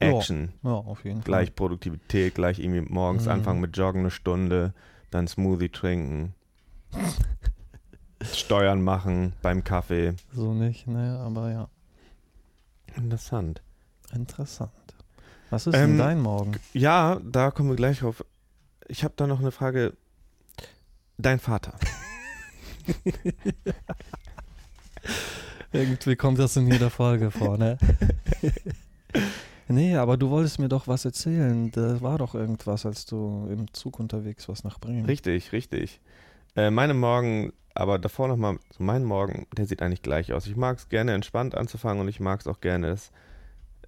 Ja. 0.00 0.08
Action, 0.10 0.52
Ja, 0.64 0.70
auf 0.72 1.04
jeden 1.04 1.20
gleich 1.22 1.54
Produktivität, 1.54 2.34
gleich 2.34 2.58
irgendwie 2.58 2.80
morgens 2.80 3.26
Mhm. 3.26 3.30
anfangen 3.32 3.60
mit 3.60 3.76
Joggen 3.76 4.00
eine 4.00 4.10
Stunde, 4.10 4.74
dann 5.10 5.28
Smoothie 5.28 5.68
trinken, 5.68 6.34
Steuern 8.22 8.82
machen 8.82 9.32
beim 9.42 9.62
Kaffee. 9.64 10.12
Fall. 10.12 10.16
So 10.34 10.54
nicht, 10.54 10.86
ne, 10.86 11.18
aber 11.24 11.50
ja. 11.52 11.68
Interessant. 12.96 13.62
Interessant. 14.12 14.70
Was 15.50 15.66
ist 15.66 15.74
Ähm, 15.74 15.90
denn 15.90 15.98
dein 15.98 16.20
Morgen? 16.20 16.52
Ja, 16.72 17.20
da 17.24 17.50
kommen 17.50 17.68
wir 17.70 17.76
gleich 17.76 18.00
drauf. 18.00 18.24
Ich 18.92 19.02
habe 19.04 19.14
da 19.16 19.26
noch 19.26 19.40
eine 19.40 19.52
Frage. 19.52 19.94
Dein 21.16 21.38
Vater. 21.38 21.72
Irgendwie 25.72 26.14
kommt 26.14 26.38
das 26.38 26.58
in 26.58 26.70
jeder 26.70 26.90
Folge 26.90 27.30
vor, 27.30 27.56
ne? 27.56 27.78
nee, 29.68 29.96
aber 29.96 30.18
du 30.18 30.28
wolltest 30.28 30.58
mir 30.58 30.68
doch 30.68 30.88
was 30.88 31.06
erzählen. 31.06 31.70
Da 31.70 32.02
war 32.02 32.18
doch 32.18 32.34
irgendwas, 32.34 32.84
als 32.84 33.06
du 33.06 33.48
im 33.50 33.72
Zug 33.72 33.98
unterwegs 33.98 34.46
warst 34.50 34.66
nach 34.66 34.78
Bremen. 34.78 35.06
Richtig, 35.06 35.52
richtig. 35.52 36.02
Äh, 36.54 36.70
meine 36.70 36.92
Morgen, 36.92 37.54
aber 37.72 37.98
davor 37.98 38.28
nochmal, 38.28 38.58
so 38.76 38.84
mein 38.84 39.04
Morgen, 39.04 39.46
der 39.56 39.64
sieht 39.64 39.80
eigentlich 39.80 40.02
gleich 40.02 40.34
aus. 40.34 40.46
Ich 40.46 40.56
mag 40.56 40.76
es 40.76 40.90
gerne 40.90 41.14
entspannt 41.14 41.54
anzufangen 41.54 42.02
und 42.02 42.08
ich 42.08 42.20
mag 42.20 42.40
es 42.40 42.46
auch 42.46 42.60
gerne, 42.60 42.88
es, 42.88 43.10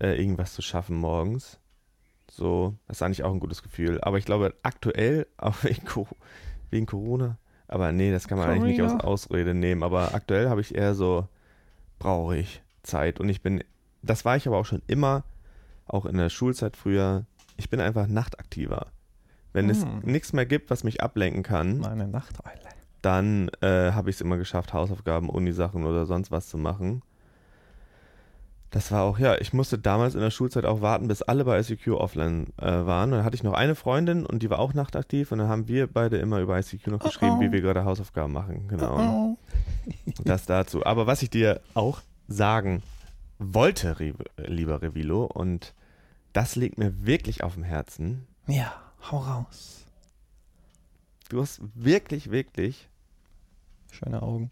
äh, 0.00 0.18
irgendwas 0.18 0.54
zu 0.54 0.62
schaffen 0.62 0.96
morgens. 0.96 1.58
So, 2.36 2.74
das 2.88 2.96
ist 2.98 3.02
eigentlich 3.02 3.22
auch 3.22 3.32
ein 3.32 3.38
gutes 3.38 3.62
Gefühl. 3.62 4.00
Aber 4.02 4.18
ich 4.18 4.24
glaube, 4.24 4.54
aktuell, 4.64 5.26
auch 5.36 5.62
wegen, 5.62 5.84
Co 5.86 6.08
wegen 6.70 6.86
Corona, 6.86 7.38
aber 7.68 7.92
nee, 7.92 8.10
das 8.10 8.26
kann 8.26 8.38
man 8.38 8.48
eigentlich 8.50 8.64
nicht 8.64 8.78
Corona. 8.80 8.94
als 8.96 9.04
Ausrede 9.04 9.54
nehmen. 9.54 9.82
Aber 9.84 10.14
aktuell 10.14 10.48
habe 10.48 10.60
ich 10.60 10.74
eher 10.74 10.94
so, 10.96 11.28
brauche 12.00 12.36
ich 12.36 12.62
Zeit. 12.82 13.20
Und 13.20 13.28
ich 13.28 13.40
bin, 13.40 13.62
das 14.02 14.24
war 14.24 14.36
ich 14.36 14.48
aber 14.48 14.58
auch 14.58 14.66
schon 14.66 14.82
immer, 14.88 15.22
auch 15.86 16.06
in 16.06 16.16
der 16.16 16.28
Schulzeit 16.28 16.76
früher, 16.76 17.24
ich 17.56 17.70
bin 17.70 17.80
einfach 17.80 18.08
nachtaktiver. 18.08 18.86
Wenn 19.52 19.70
es 19.70 19.82
Hm. 19.84 20.00
nichts 20.00 20.32
mehr 20.32 20.44
gibt, 20.46 20.70
was 20.70 20.82
mich 20.82 21.02
ablenken 21.02 21.44
kann, 21.44 21.78
Meine 21.78 22.08
Nachteile. 22.08 22.58
dann 23.02 23.48
äh, 23.60 23.92
habe 23.92 24.10
ich 24.10 24.16
es 24.16 24.20
immer 24.20 24.38
geschafft, 24.38 24.72
Hausaufgaben, 24.72 25.30
Unisachen 25.30 25.84
oder 25.84 26.04
sonst 26.04 26.32
was 26.32 26.48
zu 26.48 26.58
machen. 26.58 27.02
Das 28.74 28.90
war 28.90 29.04
auch, 29.04 29.20
ja, 29.20 29.36
ich 29.36 29.52
musste 29.52 29.78
damals 29.78 30.16
in 30.16 30.20
der 30.20 30.32
Schulzeit 30.32 30.64
auch 30.64 30.80
warten, 30.80 31.06
bis 31.06 31.22
alle 31.22 31.44
bei 31.44 31.60
ICQ 31.60 31.92
offline 31.92 32.48
äh, 32.56 32.66
waren. 32.66 33.12
Und 33.12 33.18
dann 33.18 33.24
hatte 33.24 33.36
ich 33.36 33.44
noch 33.44 33.52
eine 33.52 33.76
Freundin 33.76 34.26
und 34.26 34.42
die 34.42 34.50
war 34.50 34.58
auch 34.58 34.74
nachtaktiv 34.74 35.30
und 35.30 35.38
dann 35.38 35.46
haben 35.46 35.68
wir 35.68 35.86
beide 35.86 36.16
immer 36.16 36.40
über 36.40 36.58
ICQ 36.58 36.88
noch 36.88 36.98
geschrieben, 36.98 37.36
oh. 37.38 37.40
wie 37.40 37.52
wir 37.52 37.60
gerade 37.60 37.84
Hausaufgaben 37.84 38.32
machen. 38.32 38.66
Genau. 38.66 39.38
Das 40.24 40.46
dazu. 40.46 40.84
Aber 40.84 41.06
was 41.06 41.22
ich 41.22 41.30
dir 41.30 41.60
auch 41.74 42.00
sagen 42.26 42.82
wollte, 43.38 43.94
lieber 44.38 44.82
Revilo, 44.82 45.24
und 45.24 45.72
das 46.32 46.56
liegt 46.56 46.76
mir 46.76 47.06
wirklich 47.06 47.44
auf 47.44 47.54
dem 47.54 47.62
Herzen. 47.62 48.26
Ja, 48.48 48.74
hau 49.08 49.18
raus. 49.18 49.84
Du 51.28 51.40
hast 51.40 51.60
wirklich, 51.76 52.32
wirklich 52.32 52.88
Schöne 53.92 54.20
Augen. 54.20 54.50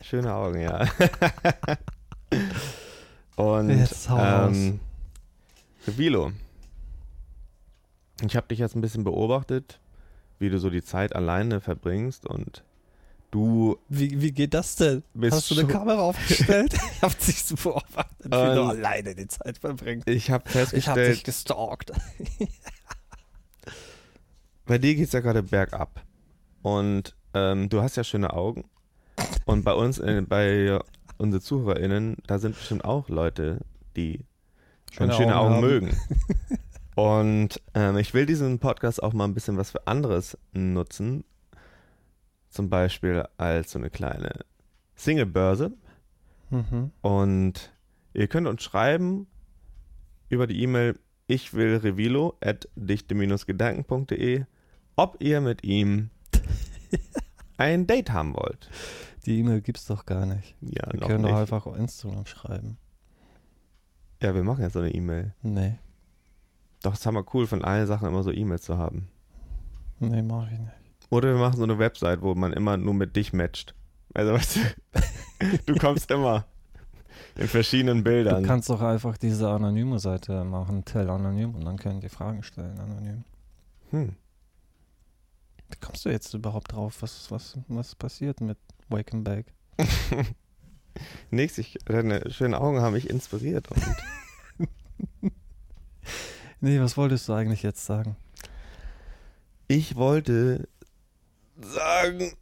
Schöne 0.00 0.32
Augen, 0.32 0.60
ja. 0.60 0.86
Und 3.36 3.70
Jetzt 3.70 4.08
ähm, 4.10 4.80
Vilo, 5.86 6.32
ich 8.24 8.34
habe 8.36 8.48
dich 8.48 8.58
jetzt 8.58 8.74
ein 8.74 8.80
bisschen 8.80 9.04
beobachtet, 9.04 9.78
wie 10.40 10.50
du 10.50 10.58
so 10.58 10.70
die 10.70 10.82
Zeit 10.82 11.14
alleine 11.14 11.60
verbringst 11.60 12.26
und 12.26 12.64
du 13.30 13.78
Wie, 13.88 14.20
wie 14.20 14.32
geht 14.32 14.54
das 14.54 14.74
denn? 14.76 15.04
Hast 15.30 15.50
du 15.52 15.58
eine 15.58 15.68
Kamera 15.68 16.00
aufgestellt? 16.00 16.74
ich 16.96 17.02
hab 17.02 17.16
dich 17.18 17.44
so 17.44 17.54
beobachtet, 17.54 18.24
wie 18.24 18.34
Ähm, 18.34 18.54
du 18.56 18.62
alleine 18.64 19.14
die 19.14 19.28
Zeit 19.28 19.58
verbringst. 19.58 20.08
ich 20.08 20.30
habe 20.32 20.42
Ich 20.48 20.50
hab 20.50 20.52
festgestellt, 20.52 21.16
dich 21.16 21.24
gestalkt. 21.24 21.92
bei 24.66 24.78
dir 24.78 24.94
geht's 24.96 25.12
ja 25.12 25.20
gerade 25.20 25.42
bergab 25.42 26.02
und 26.62 27.14
ähm, 27.34 27.68
du 27.68 27.82
hast 27.82 27.96
ja 27.96 28.04
schöne 28.04 28.32
Augen 28.32 28.64
und 29.44 29.64
bei 29.64 29.72
uns, 29.74 29.98
äh, 29.98 30.22
bei 30.22 30.78
unseren 31.18 31.42
ZuhörerInnen, 31.42 32.16
da 32.26 32.38
sind 32.38 32.56
bestimmt 32.56 32.84
auch 32.84 33.08
Leute, 33.08 33.60
die 33.96 34.24
schöne, 34.92 35.12
schöne 35.12 35.36
Augen, 35.36 35.54
haben. 35.54 35.60
mögen. 35.60 35.96
Und 36.94 37.60
ähm, 37.74 37.96
ich 37.96 38.14
will 38.14 38.26
diesen 38.26 38.58
Podcast 38.58 39.02
auch 39.02 39.12
mal 39.12 39.24
ein 39.24 39.34
bisschen 39.34 39.56
was 39.56 39.70
für 39.70 39.86
anderes 39.86 40.36
nutzen. 40.52 41.24
Zum 42.50 42.70
Beispiel 42.70 43.24
als 43.36 43.72
so 43.72 43.78
eine 43.78 43.90
kleine 43.90 44.30
Single-Börse. 44.96 45.72
Mhm. 46.50 46.90
Und 47.02 47.72
ihr 48.14 48.26
könnt 48.26 48.48
uns 48.48 48.62
schreiben 48.62 49.26
über 50.28 50.46
die 50.46 50.60
E-Mail 50.62 50.98
ich 51.28 51.52
will 51.52 51.76
revilo 51.76 52.36
at 52.40 52.68
dichte-gedanken.de, 52.74 54.44
ob 54.96 55.22
ihr 55.22 55.40
mit 55.40 55.62
ihm 55.62 56.10
ein 57.58 57.86
Date 57.86 58.10
haben 58.10 58.34
wollt. 58.34 58.70
Die 59.26 59.38
E-Mail 59.40 59.60
gibt's 59.60 59.86
doch 59.86 60.06
gar 60.06 60.26
nicht. 60.26 60.54
Ja, 60.60 60.90
Wir 60.92 61.00
können 61.00 61.22
nicht. 61.22 61.32
doch 61.32 61.38
einfach 61.38 61.66
auf 61.66 61.76
Instagram 61.76 62.26
schreiben. 62.26 62.78
ja, 64.22 64.34
wir 64.34 64.42
machen 64.44 64.62
jetzt 64.62 64.72
so 64.74 64.80
eine 64.80 64.92
E-Mail. 64.94 65.34
Nee, 65.42 65.78
Doch, 66.82 66.92
es 66.94 67.00
ist 67.00 67.06
hammer 67.06 67.24
cool, 67.34 67.46
von 67.46 67.64
allen 67.64 67.86
Sachen 67.86 68.08
immer 68.08 68.22
so 68.22 68.30
E-Mails 68.32 68.62
zu 68.62 68.78
haben. 68.78 69.08
nee, 70.00 70.22
mach 70.22 70.46
ich 70.50 70.58
nicht. 70.58 70.72
Oder 71.10 71.28
wir 71.34 71.38
machen 71.40 71.56
so 71.56 71.62
eine 71.64 71.78
Website, 71.78 72.20
wo 72.22 72.34
man 72.34 72.52
immer 72.52 72.76
nur 72.76 72.94
mit 72.94 73.16
dich 73.16 73.32
matcht. 73.32 73.74
Also 74.14 74.32
weißt 74.32 74.56
du, 74.56 74.60
du 75.66 75.74
kommst 75.76 76.10
immer 76.10 76.44
in 77.36 77.48
verschiedenen 77.48 78.04
Bildern. 78.04 78.42
Du 78.42 78.48
kannst 78.48 78.68
doch 78.70 78.80
einfach 78.82 79.16
diese 79.16 79.48
anonyme 79.48 79.98
Seite 79.98 80.44
machen, 80.44 80.84
Tell 80.84 81.08
anonym, 81.10 81.54
und 81.54 81.64
dann 81.64 81.76
können 81.78 82.00
die 82.00 82.08
Fragen 82.08 82.42
stellen 82.42 82.78
anonym. 82.78 83.24
hm. 83.90 84.14
Wie 85.70 85.76
kommst 85.80 86.04
du 86.04 86.08
jetzt 86.10 86.32
überhaupt 86.34 86.72
drauf? 86.72 87.02
Was, 87.02 87.30
was, 87.30 87.58
was 87.68 87.94
passiert 87.94 88.40
mit 88.40 88.56
Wake 88.88 89.12
and 89.14 89.24
Bake? 89.24 89.46
Nix, 91.30 91.58
ich, 91.58 91.78
deine 91.84 92.30
schönen 92.30 92.54
Augen 92.54 92.80
haben 92.80 92.94
mich 92.94 93.08
inspiriert. 93.08 93.68
Und 93.70 93.82
Nee, 96.60 96.80
was 96.80 96.96
wolltest 96.96 97.28
du 97.28 97.34
eigentlich 97.34 97.62
jetzt 97.62 97.84
sagen? 97.84 98.16
ich 99.70 99.96
wollte 99.96 100.66
sagen, 101.60 102.32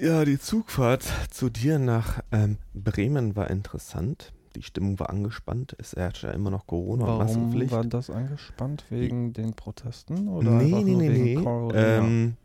ja, 0.00 0.24
die 0.24 0.38
Zugfahrt 0.38 1.04
zu 1.30 1.50
dir 1.50 1.78
nach 1.78 2.20
ähm, 2.32 2.56
Bremen 2.72 3.36
war 3.36 3.50
interessant. 3.50 4.32
Die 4.56 4.62
Stimmung 4.62 4.98
war 4.98 5.10
angespannt. 5.10 5.76
Es 5.78 5.92
herrscht 5.94 6.24
ja 6.24 6.30
immer 6.30 6.50
noch 6.50 6.66
Corona 6.66 7.04
und 7.04 7.08
Warum 7.10 7.24
Maskenpflicht. 7.24 7.72
war 7.72 7.84
das 7.84 8.08
angespannt? 8.10 8.84
Wegen 8.90 9.32
den 9.32 9.52
Protesten? 9.54 10.28
Oder 10.28 10.50
nee, 10.50 10.82
nee, 10.82 10.94
nee, 10.94 11.10
wegen 11.10 11.24
nee. 11.24 11.34
Corona? 11.36 11.74
Ähm, 11.78 12.36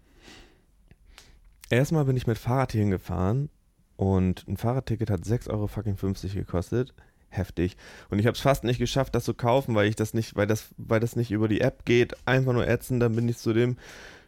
erstmal 1.70 2.06
bin 2.06 2.18
ich 2.18 2.28
mit 2.28 2.38
Fahrrad 2.38 2.72
hierhin 2.72 2.92
gefahren 2.92 3.50
und 3.96 4.48
ein 4.48 4.58
Fahrradticket 4.58 5.10
hat 5.10 5.22
6,50 5.22 5.50
Euro 5.52 5.68
fucking 5.68 5.98
50 5.98 6.34
gekostet. 6.36 6.94
Heftig. 7.30 7.76
Und 8.10 8.20
ich 8.20 8.26
habe 8.26 8.36
es 8.36 8.42
fast 8.42 8.64
nicht 8.64 8.80
geschafft, 8.80 9.14
das 9.14 9.26
zu 9.26 9.34
kaufen, 9.34 9.76
weil 9.76 9.88
ich 9.90 9.98
das 9.98 10.14
nicht, 10.14 10.36
weil 10.38 10.48
das, 10.48 10.70
weil 10.78 11.02
das 11.02 11.18
nicht 11.18 11.30
über 11.32 11.50
die 11.50 11.60
App 11.60 11.84
geht. 11.84 12.16
Einfach 12.26 12.54
nur 12.54 12.66
ätzend. 12.68 13.02
Dann 13.04 13.16
bin 13.16 13.28
ich 13.28 13.38
zu 13.38 13.52
dem 13.54 13.76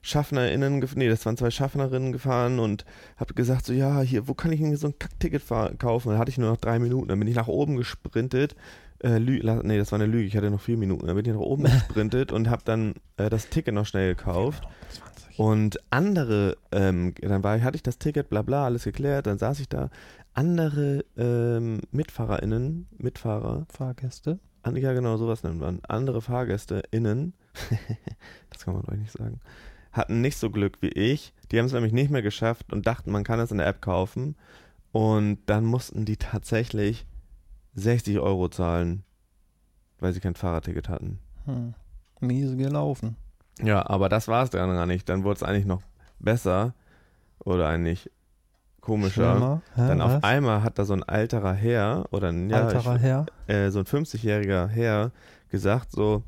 SchaffnerInnen, 0.01 0.81
gef- 0.83 0.97
nee, 0.97 1.07
das 1.07 1.25
waren 1.25 1.37
zwei 1.37 1.49
Schaffnerinnen 1.51 2.11
gefahren 2.11 2.59
und 2.59 2.83
habe 3.17 3.33
gesagt, 3.33 3.65
so, 3.65 3.73
ja, 3.73 4.01
hier, 4.01 4.27
wo 4.27 4.33
kann 4.33 4.51
ich 4.51 4.59
denn 4.59 4.75
so 4.75 4.87
ein 4.87 4.99
Kackticket 4.99 5.43
kaufen? 5.79 6.09
Dann 6.09 6.17
hatte 6.17 6.29
ich 6.31 6.37
nur 6.37 6.49
noch 6.49 6.57
drei 6.57 6.77
Minuten. 6.79 7.07
Dann 7.07 7.19
bin 7.19 7.27
ich 7.27 7.35
nach 7.35 7.47
oben 7.47 7.77
gesprintet. 7.77 8.55
Äh, 9.01 9.19
nee, 9.19 9.39
das 9.77 9.91
war 9.93 9.99
eine 9.99 10.05
Lüge. 10.11 10.25
Ich 10.25 10.35
hatte 10.35 10.49
noch 10.51 10.61
vier 10.61 10.75
Minuten. 10.77 11.07
Dann 11.07 11.15
bin 11.15 11.25
ich 11.25 11.31
nach 11.31 11.39
oben 11.39 11.63
gesprintet 11.63 12.31
und 12.33 12.49
habe 12.49 12.63
dann 12.65 12.95
äh, 13.15 13.29
das 13.29 13.47
Ticket 13.49 13.73
noch 13.73 13.85
schnell 13.85 14.13
gekauft. 14.15 14.63
20. 14.89 15.08
Und 15.39 15.79
andere, 15.89 16.57
ähm, 16.71 17.13
dann 17.21 17.43
war, 17.43 17.61
hatte 17.61 17.77
ich 17.77 17.83
das 17.83 17.97
Ticket, 17.97 18.29
bla 18.29 18.41
bla, 18.41 18.65
alles 18.65 18.83
geklärt, 18.83 19.27
dann 19.27 19.37
saß 19.37 19.59
ich 19.61 19.69
da. 19.69 19.89
Andere 20.33 21.05
ähm, 21.17 21.81
MitfahrerInnen, 21.91 22.87
Mitfahrer, 22.97 23.65
Fahrgäste? 23.69 24.39
an, 24.63 24.75
ja 24.75 24.93
genau, 24.93 25.17
sowas 25.17 25.43
nennt 25.43 25.59
man, 25.59 25.79
andere 25.87 26.21
FahrgästeInnen, 26.21 27.33
das 28.49 28.65
kann 28.65 28.73
man 28.73 28.85
euch 28.85 28.99
nicht 28.99 29.11
sagen, 29.11 29.39
hatten 29.91 30.21
nicht 30.21 30.37
so 30.37 30.49
Glück 30.49 30.81
wie 30.81 30.89
ich. 30.89 31.33
Die 31.51 31.57
haben 31.57 31.65
es 31.65 31.73
nämlich 31.73 31.93
nicht 31.93 32.11
mehr 32.11 32.21
geschafft 32.21 32.71
und 32.71 32.85
dachten, 32.85 33.11
man 33.11 33.23
kann 33.23 33.39
es 33.39 33.51
in 33.51 33.57
der 33.57 33.67
App 33.67 33.81
kaufen. 33.81 34.35
Und 34.91 35.39
dann 35.45 35.65
mussten 35.65 36.05
die 36.05 36.17
tatsächlich 36.17 37.05
60 37.75 38.19
Euro 38.19 38.49
zahlen, 38.49 39.03
weil 39.99 40.13
sie 40.13 40.19
kein 40.19 40.35
Fahrradticket 40.35 40.89
hatten. 40.89 41.19
Hm. 41.45 41.73
Miese 42.19 42.57
gelaufen. 42.57 43.15
Ja, 43.61 43.87
aber 43.89 44.09
das 44.09 44.27
war 44.27 44.43
es 44.43 44.49
dann 44.49 44.69
gar 44.69 44.85
nicht. 44.85 45.09
Dann 45.09 45.23
wurde 45.23 45.37
es 45.37 45.43
eigentlich 45.43 45.65
noch 45.65 45.81
besser 46.19 46.73
oder 47.39 47.67
eigentlich 47.67 48.09
komischer. 48.81 49.61
Hä, 49.75 49.87
Dann 49.87 50.01
auf 50.01 50.13
was? 50.13 50.23
einmal 50.23 50.63
hat 50.63 50.79
da 50.79 50.85
so 50.85 50.93
ein 50.93 51.03
alterer 51.03 51.53
Herr 51.53 52.05
oder 52.11 52.29
ein, 52.29 52.49
ja, 52.49 52.65
Alterer 52.65 52.97
Herr? 52.97 53.25
ich, 53.47 53.53
äh, 53.53 53.69
so 53.71 53.79
ein 53.79 53.85
50-jähriger 53.85 54.67
Herr 54.67 55.11
gesagt 55.49 55.91
so 55.91 56.23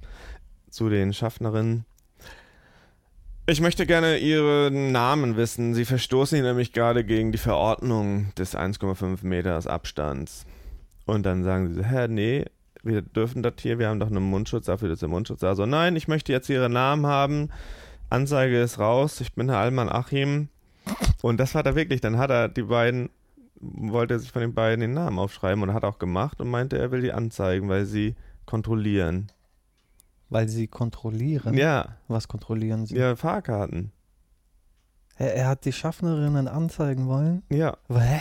zu 0.69 0.89
den 0.89 1.13
Schaffnerinnen, 1.13 1.85
Ich 3.47 3.59
möchte 3.61 3.85
gerne 3.85 4.17
Ihren 4.17 4.91
Namen 4.91 5.35
wissen. 5.35 5.73
Sie 5.73 5.85
verstoßen 5.85 6.41
nämlich 6.41 6.73
gerade 6.73 7.03
gegen 7.03 7.31
die 7.31 7.37
Verordnung 7.37 8.33
des 8.35 8.55
1,5 8.55 9.25
Meters 9.25 9.67
Abstands. 9.67 10.45
Und 11.05 11.25
dann 11.25 11.43
sagen 11.43 11.73
sie, 11.73 11.83
hä, 11.83 12.07
nee, 12.07 12.45
wir 12.83 13.01
dürfen 13.01 13.43
das 13.43 13.53
hier, 13.59 13.79
wir 13.79 13.89
haben 13.89 13.99
doch 13.99 14.07
einen 14.07 14.23
Mundschutz, 14.23 14.65
dafür 14.65 14.91
ist 14.91 15.01
der 15.01 15.09
Mundschutz 15.09 15.39
da. 15.41 15.55
So, 15.55 15.65
nein, 15.65 15.95
ich 15.95 16.07
möchte 16.07 16.31
jetzt 16.31 16.49
Ihren 16.49 16.73
Namen 16.73 17.05
haben. 17.05 17.49
Anzeige 18.09 18.61
ist 18.61 18.79
raus, 18.79 19.21
ich 19.21 19.33
bin 19.33 19.49
Herr 19.49 19.59
Allmann 19.59 19.89
Achim. 19.89 20.49
Und 21.21 21.39
das 21.39 21.53
hat 21.55 21.65
er 21.67 21.75
wirklich, 21.75 22.01
dann 22.01 22.17
hat 22.17 22.29
er 22.31 22.49
die 22.49 22.63
beiden, 22.63 23.09
wollte 23.59 24.15
er 24.15 24.19
sich 24.19 24.31
von 24.31 24.41
den 24.41 24.53
beiden 24.53 24.81
den 24.81 24.93
Namen 24.93 25.19
aufschreiben 25.19 25.61
und 25.63 25.73
hat 25.73 25.83
auch 25.85 25.99
gemacht 25.99 26.41
und 26.41 26.49
meinte, 26.49 26.77
er 26.77 26.91
will 26.91 27.01
die 27.01 27.13
anzeigen, 27.13 27.69
weil 27.69 27.85
sie 27.85 28.15
kontrollieren. 28.45 29.31
Weil 30.29 30.47
sie 30.49 30.67
kontrollieren. 30.67 31.53
Ja, 31.55 31.97
Was 32.07 32.27
kontrollieren 32.27 32.85
sie? 32.85 32.95
ja, 32.97 33.15
Fahrkarten. 33.15 33.91
Er, 35.17 35.35
er 35.35 35.47
hat 35.49 35.65
die 35.65 35.73
Schaffnerinnen 35.73 36.47
anzeigen 36.47 37.07
wollen. 37.07 37.43
Ja, 37.49 37.77
Hä? 37.89 38.19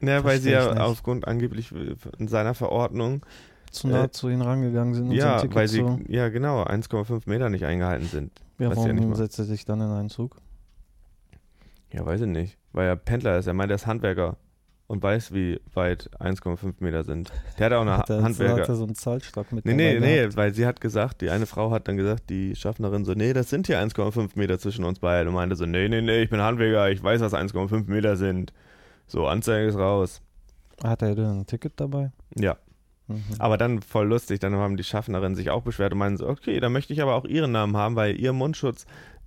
ja 0.00 0.22
weil 0.24 0.40
sie 0.40 0.50
ja 0.50 0.68
nicht. 0.72 0.80
aufgrund 0.80 1.26
angeblich 1.26 1.72
in 2.18 2.28
seiner 2.28 2.54
Verordnung, 2.54 3.24
Zu 3.72 3.88
nah 3.88 4.04
Äh, 4.04 4.10
zu 4.10 4.28
ihnen 4.28 4.42
rangegangen 4.42 4.94
sind 4.94 5.08
und 5.08 5.12
ja, 5.14 5.38
so 5.40 5.52
weil 5.54 5.66
sie, 5.66 5.80
so. 5.80 5.98
ja 6.06 6.28
genau, 6.28 6.62
1,5 6.62 7.22
Meter 7.26 7.48
nicht 7.50 7.64
eingehalten 7.64 8.06
sind. 8.06 8.30
Ja, 8.58 8.68
was 8.70 8.76
sie 8.76 8.80
ja 8.82 8.86
warum 8.86 8.96
nicht 8.96 9.08
machen. 9.08 9.16
setzt 9.16 9.38
er 9.38 9.44
sich 9.46 9.64
dann 9.64 9.80
in 9.80 9.88
einen 9.90 10.10
Zug? 10.10 10.36
Ja, 11.92 12.06
weiß 12.06 12.20
ich 12.22 12.26
nicht. 12.28 12.58
Weil 12.72 12.86
er 12.88 12.96
Pendler 12.96 13.38
ist, 13.38 13.46
er 13.46 13.54
meint, 13.54 13.70
er 13.70 13.76
ist 13.76 13.86
Handwerker 13.86 14.36
und 14.86 15.02
weiß, 15.02 15.32
wie 15.32 15.60
weit 15.74 16.10
1,5 16.20 16.74
Meter 16.80 17.02
sind. 17.04 17.32
Der 17.58 17.66
hat 17.66 17.72
auch 17.72 17.80
eine 17.82 17.96
Hat 17.98 18.10
er, 18.10 18.22
Handwerker. 18.22 18.62
hat 18.62 18.68
er 18.68 18.74
so 18.76 18.84
einen 18.84 18.94
Zahlstock 18.94 19.52
mit 19.52 19.64
Nee, 19.64 19.74
nee, 19.74 19.98
nee, 20.00 20.28
weil 20.34 20.52
sie 20.54 20.66
hat 20.66 20.80
gesagt, 20.80 21.20
die 21.22 21.30
eine 21.30 21.46
Frau 21.46 21.70
hat 21.70 21.88
dann 21.88 21.96
gesagt, 21.96 22.28
die 22.30 22.54
Schaffnerin 22.56 23.04
so, 23.04 23.12
nee, 23.14 23.32
das 23.32 23.48
sind 23.50 23.66
hier 23.66 23.78
1,5 23.80 24.30
Meter 24.34 24.58
zwischen 24.58 24.84
uns 24.84 24.98
beiden. 24.98 25.28
Und 25.28 25.34
meinte 25.34 25.56
so, 25.56 25.64
nee, 25.66 25.88
nee, 25.88 26.00
nee, 26.02 26.22
ich 26.22 26.30
bin 26.30 26.40
Handwerker, 26.40 26.90
ich 26.90 27.02
weiß, 27.02 27.20
was 27.22 27.32
1,5 27.34 27.88
Meter 27.90 28.16
sind. 28.16 28.52
So, 29.06 29.26
Anzeige 29.26 29.66
ist 29.68 29.76
raus. 29.78 30.20
Hat 30.82 31.02
er 31.02 31.14
denn 31.14 31.40
ein 31.40 31.46
Ticket 31.46 31.72
dabei? 31.76 32.12
Ja, 32.38 32.56
Mhm. 33.12 33.22
aber 33.38 33.58
dann 33.58 33.82
voll 33.82 34.06
lustig, 34.08 34.40
dann 34.40 34.54
haben 34.54 34.76
die 34.76 34.84
Schaffnerinnen 34.84 35.34
sich 35.36 35.50
auch 35.50 35.62
beschwert 35.62 35.92
und 35.92 35.98
meinen 35.98 36.16
so, 36.16 36.28
okay, 36.28 36.60
dann 36.60 36.72
möchte 36.72 36.92
ich 36.92 37.02
aber 37.02 37.14
auch 37.14 37.24
ihren 37.24 37.52
Namen 37.52 37.76
haben, 37.76 37.96
weil 37.96 38.18
ihr 38.18 38.32
Mundschutz, 38.32 38.86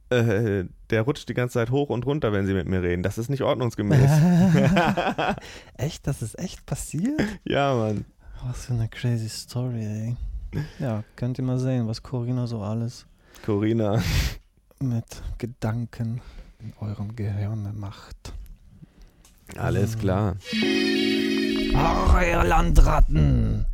äh, 0.09 0.65
der 0.89 1.01
rutscht 1.01 1.27
die 1.29 1.33
ganze 1.33 1.53
Zeit 1.53 1.71
hoch 1.71 1.89
und 1.89 2.05
runter, 2.05 2.31
wenn 2.31 2.45
sie 2.45 2.53
mit 2.53 2.67
mir 2.67 2.81
reden. 2.83 3.01
Das 3.03 3.17
ist 3.17 3.29
nicht 3.29 3.41
ordnungsgemäß. 3.41 4.09
echt? 5.77 6.05
Das 6.07 6.21
ist 6.21 6.37
echt 6.37 6.65
passiert? 6.65 7.21
ja, 7.43 7.73
Mann. 7.73 8.05
Was 8.45 8.65
für 8.67 8.73
eine 8.73 8.87
crazy 8.87 9.29
Story, 9.29 9.83
ey. 9.83 10.15
Ja, 10.79 11.03
könnt 11.15 11.37
ihr 11.39 11.43
mal 11.43 11.57
sehen, 11.59 11.87
was 11.87 12.03
Corinna 12.03 12.47
so 12.47 12.61
alles 12.61 13.07
Corina. 13.43 14.01
mit 14.79 15.05
Gedanken 15.37 16.21
in 16.59 16.73
eurem 16.79 17.15
Gehirn 17.15 17.77
macht. 17.77 18.33
Alles 19.57 19.97
klar. 19.97 20.37
Ach, 21.75 22.21
ihr 22.21 22.43
Landratten, 22.43 23.65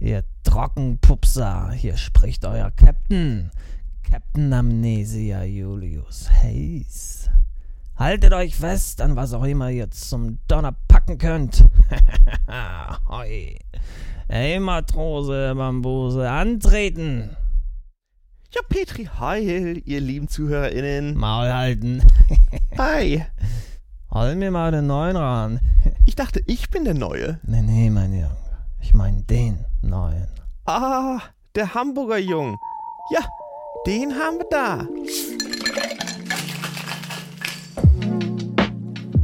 ihr 0.00 0.24
Trockenpupser, 0.44 1.72
hier 1.72 1.96
spricht 1.96 2.44
euer 2.44 2.70
Captain, 2.70 3.50
Captain 4.02 4.52
Amnesia 4.52 5.44
Julius 5.44 6.28
Hayes. 6.42 7.30
Haltet 7.96 8.32
euch 8.32 8.56
fest 8.56 9.02
an 9.02 9.14
was 9.14 9.34
auch 9.34 9.44
immer 9.44 9.70
ihr 9.70 9.90
zum 9.90 10.38
Donner 10.48 10.74
packen 10.88 11.18
könnt. 11.18 11.64
Hoi. 13.08 13.58
Ey, 14.28 14.58
Matrose, 14.58 15.54
Bambuse, 15.54 16.30
antreten. 16.30 17.36
Ja, 18.52 18.62
Petri, 18.68 19.04
heil, 19.04 19.82
ihr 19.84 20.00
lieben 20.00 20.28
ZuhörerInnen. 20.28 21.14
Maul 21.14 21.52
halten. 21.52 22.02
Hi. 22.78 23.26
Hol 24.10 24.34
mir 24.34 24.50
mal 24.50 24.72
den 24.72 24.86
neuen 24.86 25.16
ran. 25.16 25.60
Ich 26.06 26.16
dachte, 26.16 26.42
ich 26.46 26.70
bin 26.70 26.84
der 26.84 26.94
Neue. 26.94 27.38
Nee, 27.44 27.62
nee, 27.62 27.90
mein 27.90 28.12
Junge. 28.12 28.39
Ich 28.82 28.94
mein 28.94 29.26
den 29.26 29.64
neuen. 29.82 30.28
Ah, 30.64 31.20
der 31.54 31.74
Hamburger 31.74 32.18
Jung. 32.18 32.58
Ja, 33.12 33.20
den 33.86 34.14
haben 34.14 34.38
wir 34.38 34.46
da. 34.50 34.88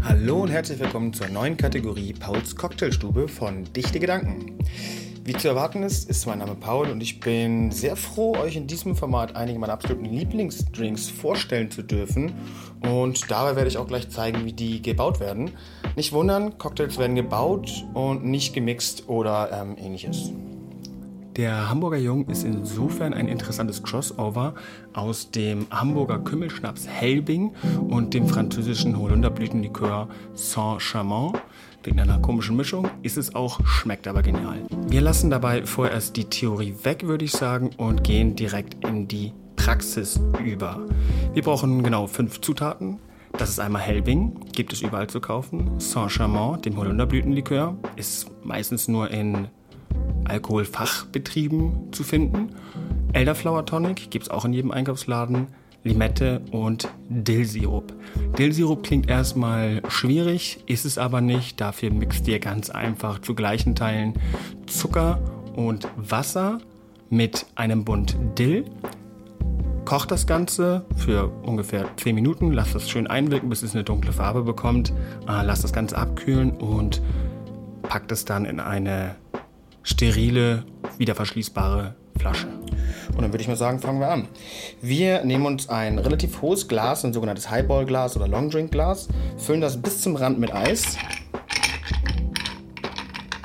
Hallo 0.03 0.43
und 0.43 0.51
herzlich 0.51 0.79
willkommen 0.79 1.13
zur 1.15 1.29
neuen 1.29 1.57
Kategorie 1.57 2.13
Pauls 2.13 2.55
Cocktailstube 2.55 3.29
von 3.29 3.65
Dichte 3.73 3.99
Gedanken. 3.99 4.59
Wie 5.25 5.33
zu 5.33 5.49
erwarten 5.49 5.83
ist, 5.83 6.09
ist 6.09 6.25
mein 6.27 6.39
Name 6.39 6.55
Paul 6.55 6.89
und 6.89 7.01
ich 7.01 7.19
bin 7.19 7.73
sehr 7.73 7.97
froh, 7.97 8.37
euch 8.37 8.55
in 8.55 8.69
diesem 8.69 8.95
Format 8.95 9.35
einige 9.35 9.59
meiner 9.59 9.73
absoluten 9.73 10.05
Lieblingsdrinks 10.05 11.09
vorstellen 11.09 11.71
zu 11.71 11.83
dürfen. 11.83 12.33
Und 12.81 13.29
dabei 13.29 13.57
werde 13.57 13.69
ich 13.69 13.77
auch 13.77 13.89
gleich 13.89 14.09
zeigen, 14.09 14.45
wie 14.45 14.53
die 14.53 14.83
gebaut 14.83 15.19
werden. 15.19 15.51
Nicht 15.97 16.13
wundern, 16.13 16.59
Cocktails 16.59 16.99
werden 16.99 17.17
gebaut 17.17 17.87
und 17.95 18.23
nicht 18.23 18.53
gemixt 18.53 19.09
oder 19.09 19.51
ähm, 19.51 19.77
ähnliches. 19.79 20.31
Der 21.37 21.71
Hamburger 21.71 21.97
Jung 21.97 22.27
ist 22.29 22.45
insofern 22.45 23.15
ein 23.15 23.29
interessantes 23.29 23.83
Crossover 23.83 24.55
aus 24.93 25.31
dem 25.31 25.67
Hamburger 25.71 26.19
Kümmelschnaps 26.19 26.87
Helbing 26.87 27.55
und 27.89 28.13
dem 28.13 28.29
französischen 28.29 28.99
Holunderblütenlikör 28.99 30.09
Saint-Chamond. 30.35 31.39
Wegen 31.83 31.99
einer 31.99 32.19
komischen 32.19 32.57
Mischung 32.57 32.89
ist 33.03 33.17
es 33.17 33.35
auch, 33.35 33.65
schmeckt 33.65 34.07
aber 34.07 34.21
genial. 34.21 34.67
Wir 34.89 35.01
lassen 35.01 35.31
dabei 35.31 35.65
vorerst 35.65 36.17
die 36.17 36.25
Theorie 36.25 36.75
weg, 36.83 37.07
würde 37.07 37.25
ich 37.25 37.33
sagen, 37.33 37.71
und 37.79 38.05
gehen 38.05 38.37
direkt 38.37 38.85
in 38.87 39.09
die 39.09 39.33
Praxis 39.57 40.21
über. 40.45 40.87
Wir 41.33 41.43
brauchen 41.43 41.83
genau 41.83 42.07
fünf 42.07 42.43
Zutaten. 42.43 42.99
Das 43.39 43.51
ist 43.51 43.61
einmal 43.61 43.83
Helbing, 43.83 44.33
gibt 44.53 44.73
es 44.73 44.81
überall 44.81 45.09
zu 45.09 45.21
kaufen. 45.21 45.79
Saint-Chamond, 45.79 46.65
dem 46.65 46.77
Holunderblütenlikör, 46.79 47.77
ist 47.97 48.31
meistens 48.43 48.89
nur 48.89 49.11
in 49.11 49.49
Alkoholfachbetrieben 50.25 51.93
zu 51.93 52.03
finden. 52.03 52.57
Elderflower 53.13 53.67
Tonic 53.67 54.11
gibt 54.11 54.25
es 54.25 54.31
auch 54.31 54.47
in 54.47 54.55
jedem 54.55 54.71
Einkaufsladen. 54.71 55.49
Limette 55.85 56.41
und 56.51 56.89
Dillsirup. 57.11 57.93
Dillsirup 58.39 58.83
klingt 58.83 59.09
erstmal 59.09 59.83
schwierig, 59.89 60.65
ist 60.67 60.87
es 60.87 60.97
aber 60.97 61.21
nicht. 61.21 61.61
Dafür 61.61 61.93
mixt 61.93 62.27
ihr 62.27 62.41
ganz 62.41 62.71
einfach 62.71 63.21
zu 63.21 63.35
gleichen 63.35 63.75
Teilen 63.75 64.15
Zucker 64.67 65.21
und 65.55 65.87
Wasser 65.97 66.59
mit 67.11 67.47
einem 67.55 67.85
Bund 67.85 68.17
Dill. 68.39 68.65
Kocht 69.87 70.11
das 70.11 70.27
Ganze 70.27 70.85
für 70.97 71.29
ungefähr 71.45 71.89
10 71.97 72.13
Minuten, 72.17 72.51
lasst 72.51 72.75
es 72.75 72.91
schön 72.91 73.07
einwirken, 73.07 73.49
bis 73.49 73.63
es 73.63 73.73
eine 73.73 73.85
dunkle 73.85 74.13
Farbe 74.13 74.43
bekommt. 74.43 74.93
Äh, 75.29 75.45
lasst 75.45 75.63
das 75.63 75.73
Ganze 75.73 75.97
abkühlen 75.97 76.51
und 76.51 77.01
packt 77.83 78.11
es 78.11 78.25
dann 78.25 78.47
in 78.47 78.59
eine 78.59 79.15
sterile, 79.85 80.65
wieder 80.99 81.15
verschließbare 81.15 81.95
Flasche. 82.19 82.49
Und 83.15 83.23
dann 83.23 83.33
würde 83.33 83.43
ich 83.43 83.47
mal 83.47 83.55
sagen, 83.55 83.79
fangen 83.79 84.01
wir 84.01 84.11
an. 84.11 84.27
Wir 84.83 85.25
nehmen 85.25 85.47
uns 85.47 85.69
ein 85.69 86.01
relativ 86.01 86.43
hohes 86.43 86.67
Glas, 86.67 87.05
ein 87.05 87.13
sogenanntes 87.13 87.49
Highball-Glas 87.49 88.17
oder 88.17 88.27
Longdrink-Glas, 88.27 89.07
füllen 89.37 89.61
das 89.61 89.81
bis 89.81 90.01
zum 90.01 90.17
Rand 90.17 90.41
mit 90.41 90.53
Eis. 90.53 90.97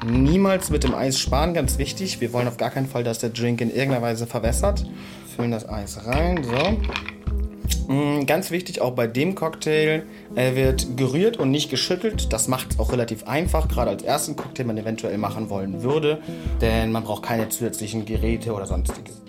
Niemals 0.04 0.72
mit 0.72 0.84
dem 0.84 0.96
Eis 0.96 1.20
sparen, 1.20 1.54
ganz 1.54 1.78
wichtig. 1.78 2.20
Wir 2.20 2.34
wollen 2.34 2.48
auf 2.48 2.58
gar 2.58 2.72
keinen 2.72 2.88
Fall, 2.88 3.04
dass 3.04 3.20
der 3.20 3.30
Drink 3.30 3.62
in 3.62 3.70
irgendeiner 3.70 4.02
Weise 4.02 4.26
verwässert. 4.26 4.88
Füllen 5.32 5.52
das 5.52 5.68
Eis 5.68 6.06
rein, 6.06 6.44
so. 6.44 7.92
Mm, 7.94 8.26
Ganz 8.26 8.52
wichtig 8.52 8.82
auch 8.82 8.92
bei 8.92 9.08
dem 9.08 9.36
Cocktail, 9.36 10.04
er 10.36 10.56
wird 10.56 10.98
gerührt 10.98 11.38
und 11.38 11.52
nicht 11.52 11.70
geschüttelt. 11.70 12.32
Das 12.32 12.48
macht 12.48 12.74
es 12.74 12.80
auch 12.80 12.92
relativ 12.92 13.28
einfach, 13.28 13.68
gerade 13.68 13.90
als 13.90 14.04
ersten 14.04 14.36
Cocktail 14.36 14.66
man 14.66 14.78
eventuell 14.78 15.18
machen 15.18 15.50
wollen 15.50 15.84
würde, 15.84 16.22
denn 16.62 16.92
man 16.92 17.04
braucht 17.04 17.24
keine 17.24 17.50
zusätzlichen 17.50 18.06
Geräte 18.06 18.54
oder 18.54 18.66
sonstiges. 18.66 19.22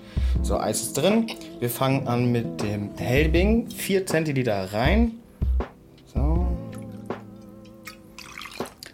So, 0.43 0.59
Eis 0.59 0.83
ist 0.83 0.95
drin. 0.95 1.27
Wir 1.61 1.71
fangen 1.71 2.09
an 2.09 2.33
mit 2.33 2.63
dem 2.63 2.91
Helbing. 2.97 3.69
4 3.71 4.07
Zentiliter 4.07 4.73
rein. 4.73 5.13
So. 6.13 6.47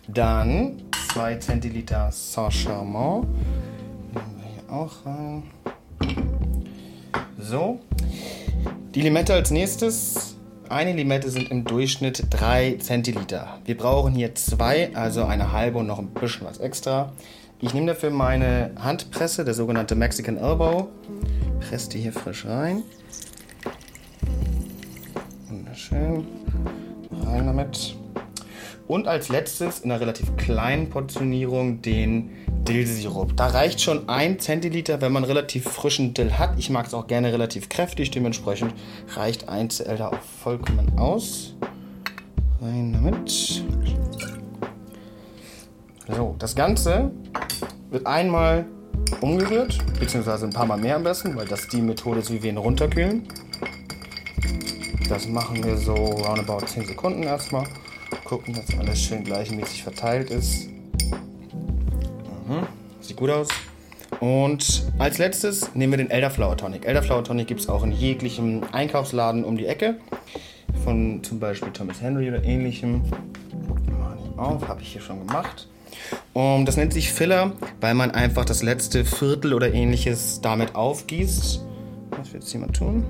Dann 0.09 0.83
2 1.13 1.37
Zentiliter 1.37 2.11
Saint-Chamond. 2.11 3.27
Nehmen 4.13 4.37
wir 4.37 4.65
hier 4.65 4.73
auch 4.73 5.07
rein. 5.07 5.43
So. 7.49 7.81
Die 8.95 9.01
Limette 9.01 9.33
als 9.33 9.51
nächstes. 9.51 10.37
Eine 10.69 10.93
Limette 10.93 11.31
sind 11.31 11.51
im 11.51 11.65
Durchschnitt 11.65 12.27
3 12.29 12.77
Zentiliter. 12.79 13.59
Wir 13.65 13.75
brauchen 13.75 14.13
hier 14.13 14.35
zwei, 14.35 14.95
also 14.95 15.25
eine 15.25 15.51
halbe 15.51 15.79
und 15.79 15.87
noch 15.87 15.99
ein 15.99 16.09
bisschen 16.09 16.47
was 16.47 16.59
extra. 16.59 17.11
Ich 17.63 17.73
nehme 17.73 17.87
dafür 17.87 18.11
meine 18.11 18.73
Handpresse, 18.79 19.47
der 19.47 19.55
sogenannte 19.55 19.95
Mexican 19.95 20.37
Elbow. 20.37 20.89
Presse 21.61 21.89
die 21.89 22.01
hier 22.01 22.13
frisch 22.13 22.45
rein. 22.45 22.83
Wunderschön. 25.49 26.27
Rein 27.25 27.47
damit. 27.47 27.97
Und 28.87 29.09
als 29.09 29.31
letztes 29.31 29.81
in 29.81 29.91
einer 29.91 30.03
relativ 30.03 30.37
kleinen 30.37 30.91
Portionierung 30.91 31.81
den 31.81 32.29
Dillsirup. 32.69 33.37
Da 33.37 33.49
reicht 33.49 33.81
schon 33.81 34.09
ein 34.09 34.39
Zentiliter, 34.39 35.01
wenn 35.01 35.13
man 35.13 35.25
relativ 35.25 35.65
frischen 35.65 36.15
Dill 36.15 36.33
hat. 36.33 36.59
Ich 36.59 36.71
mag 36.71 36.87
es 36.87 36.95
auch 36.95 37.07
gerne 37.07 37.33
relativ 37.33 37.69
kräftig, 37.69 38.11
dementsprechend 38.11 38.75
reicht 39.15 39.49
ein 39.49 39.71
Zl 39.71 39.97
da 39.97 40.09
auch 40.09 40.21
vollkommen 40.43 40.99
aus. 40.99 41.55
Rein 42.61 42.93
damit. 42.93 43.65
So, 46.09 46.37
das 46.39 46.55
Ganze 46.55 47.11
wird 47.91 48.07
einmal 48.07 48.67
umgerührt, 49.21 49.79
beziehungsweise 49.99 50.47
ein 50.47 50.53
paar 50.53 50.67
Mal 50.67 50.79
mehr 50.79 50.97
am 50.97 51.05
besten, 51.05 51.37
weil 51.37 51.47
das 51.47 51.69
die 51.69 51.81
Methode 51.81 52.21
ist, 52.21 52.31
wie 52.33 52.43
wir 52.43 52.51
ihn 52.51 52.57
runterkühlen. 52.57 53.27
Das 55.09 55.27
machen 55.27 55.65
wir 55.65 55.77
so 55.77 55.95
roundabout 55.95 56.67
10 56.67 56.87
Sekunden 56.87 57.23
erstmal. 57.23 57.65
Gucken, 58.25 58.55
dass 58.55 58.79
alles 58.79 59.01
schön 59.01 59.25
gleichmäßig 59.25 59.83
verteilt 59.83 60.31
ist. 60.31 60.69
Mhm. 62.49 62.67
Sieht 63.01 63.17
gut 63.17 63.31
aus. 63.31 63.49
Und 64.21 64.85
als 64.99 65.19
letztes 65.19 65.75
nehmen 65.75 65.93
wir 65.93 65.99
den 65.99 66.11
Elderflower 66.11 66.57
Tonic. 66.57 66.87
Elderflower 66.87 67.23
Tonic 67.23 67.47
gibt 67.47 67.61
es 67.61 67.69
auch 67.69 67.85
in 67.85 67.93
jeglichem 67.93 68.63
Einkaufsladen 68.73 69.45
um 69.45 69.57
die 69.57 69.67
Ecke. 69.67 69.97
Von 70.83 71.23
zum 71.23 71.39
Beispiel 71.39 71.73
Thomas 71.73 72.01
Henry 72.01 72.29
oder 72.29 72.43
ähnlichem. 72.43 73.03
Mal 73.99 74.17
nicht 74.17 74.39
auf, 74.39 74.67
habe 74.67 74.81
ich 74.83 74.93
hier 74.93 75.03
schon 75.03 75.27
gemacht. 75.27 75.69
Und 76.33 76.67
das 76.67 76.77
nennt 76.77 76.93
sich 76.93 77.13
Filler, 77.13 77.53
weil 77.81 77.95
man 77.95 78.11
einfach 78.11 78.45
das 78.45 78.63
letzte 78.63 79.05
Viertel 79.05 79.55
oder 79.55 79.73
ähnliches 79.73 80.41
damit 80.41 80.75
aufgießt. 80.75 81.65
Was 82.11 82.33
wird 82.33 82.43
jetzt 82.43 82.53
jemand 82.53 82.77
tun? 82.77 83.05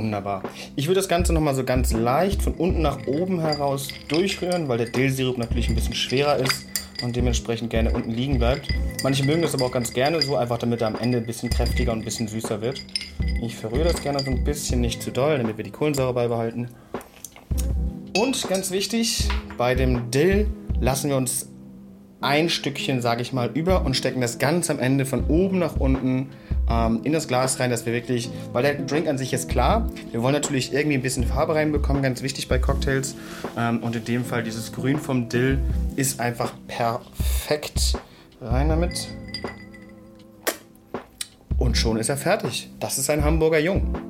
Wunderbar. 0.00 0.42
Ich 0.76 0.86
würde 0.86 0.98
das 0.98 1.08
Ganze 1.08 1.34
nochmal 1.34 1.54
so 1.54 1.62
ganz 1.62 1.92
leicht 1.92 2.40
von 2.40 2.54
unten 2.54 2.80
nach 2.80 3.06
oben 3.06 3.38
heraus 3.38 3.88
durchrühren, 4.08 4.66
weil 4.66 4.78
der 4.78 4.88
Dillsirup 4.88 5.36
natürlich 5.36 5.68
ein 5.68 5.74
bisschen 5.74 5.92
schwerer 5.94 6.36
ist 6.36 6.66
und 7.02 7.16
dementsprechend 7.16 7.68
gerne 7.68 7.90
unten 7.92 8.10
liegen 8.10 8.38
bleibt. 8.38 8.66
Manche 9.02 9.26
mögen 9.26 9.42
das 9.42 9.52
aber 9.52 9.66
auch 9.66 9.72
ganz 9.72 9.92
gerne 9.92 10.22
so, 10.22 10.36
einfach 10.36 10.56
damit 10.56 10.80
er 10.80 10.86
am 10.86 10.96
Ende 10.96 11.18
ein 11.18 11.26
bisschen 11.26 11.50
kräftiger 11.50 11.92
und 11.92 11.98
ein 11.98 12.04
bisschen 12.06 12.28
süßer 12.28 12.62
wird. 12.62 12.82
Ich 13.42 13.56
verrühre 13.56 13.84
das 13.84 14.00
gerne 14.00 14.20
so 14.20 14.30
ein 14.30 14.42
bisschen, 14.42 14.80
nicht 14.80 15.02
zu 15.02 15.10
doll, 15.10 15.36
damit 15.36 15.58
wir 15.58 15.64
die 15.64 15.70
Kohlensäure 15.70 16.14
beibehalten. 16.14 16.68
Und 18.16 18.48
ganz 18.48 18.70
wichtig, 18.70 19.28
bei 19.58 19.74
dem 19.74 20.10
Dill 20.10 20.46
lassen 20.80 21.10
wir 21.10 21.18
uns 21.18 21.50
ein 22.20 22.48
Stückchen, 22.48 23.00
sage 23.00 23.22
ich 23.22 23.32
mal, 23.32 23.50
über 23.54 23.84
und 23.84 23.96
stecken 23.96 24.20
das 24.20 24.38
ganz 24.38 24.70
am 24.70 24.78
Ende 24.78 25.06
von 25.06 25.24
oben 25.26 25.58
nach 25.58 25.76
unten 25.76 26.28
ähm, 26.68 27.00
in 27.04 27.12
das 27.12 27.28
Glas 27.28 27.60
rein, 27.60 27.70
dass 27.70 27.86
wir 27.86 27.92
wirklich, 27.92 28.30
weil 28.52 28.62
der 28.62 28.74
Drink 28.74 29.08
an 29.08 29.18
sich 29.18 29.32
ist 29.32 29.48
klar, 29.48 29.88
wir 30.10 30.22
wollen 30.22 30.34
natürlich 30.34 30.72
irgendwie 30.72 30.96
ein 30.96 31.02
bisschen 31.02 31.26
Farbe 31.26 31.54
reinbekommen, 31.54 32.02
ganz 32.02 32.22
wichtig 32.22 32.48
bei 32.48 32.58
Cocktails. 32.58 33.16
Ähm, 33.56 33.78
und 33.82 33.96
in 33.96 34.04
dem 34.04 34.24
Fall 34.24 34.42
dieses 34.42 34.72
Grün 34.72 34.98
vom 34.98 35.28
Dill 35.28 35.58
ist 35.96 36.20
einfach 36.20 36.52
perfekt. 36.68 37.98
Rein 38.40 38.68
damit. 38.68 39.08
Und 41.58 41.76
schon 41.76 41.98
ist 41.98 42.08
er 42.08 42.16
fertig. 42.16 42.70
Das 42.80 42.98
ist 42.98 43.10
ein 43.10 43.22
Hamburger 43.22 43.58
Jung. 43.58 44.09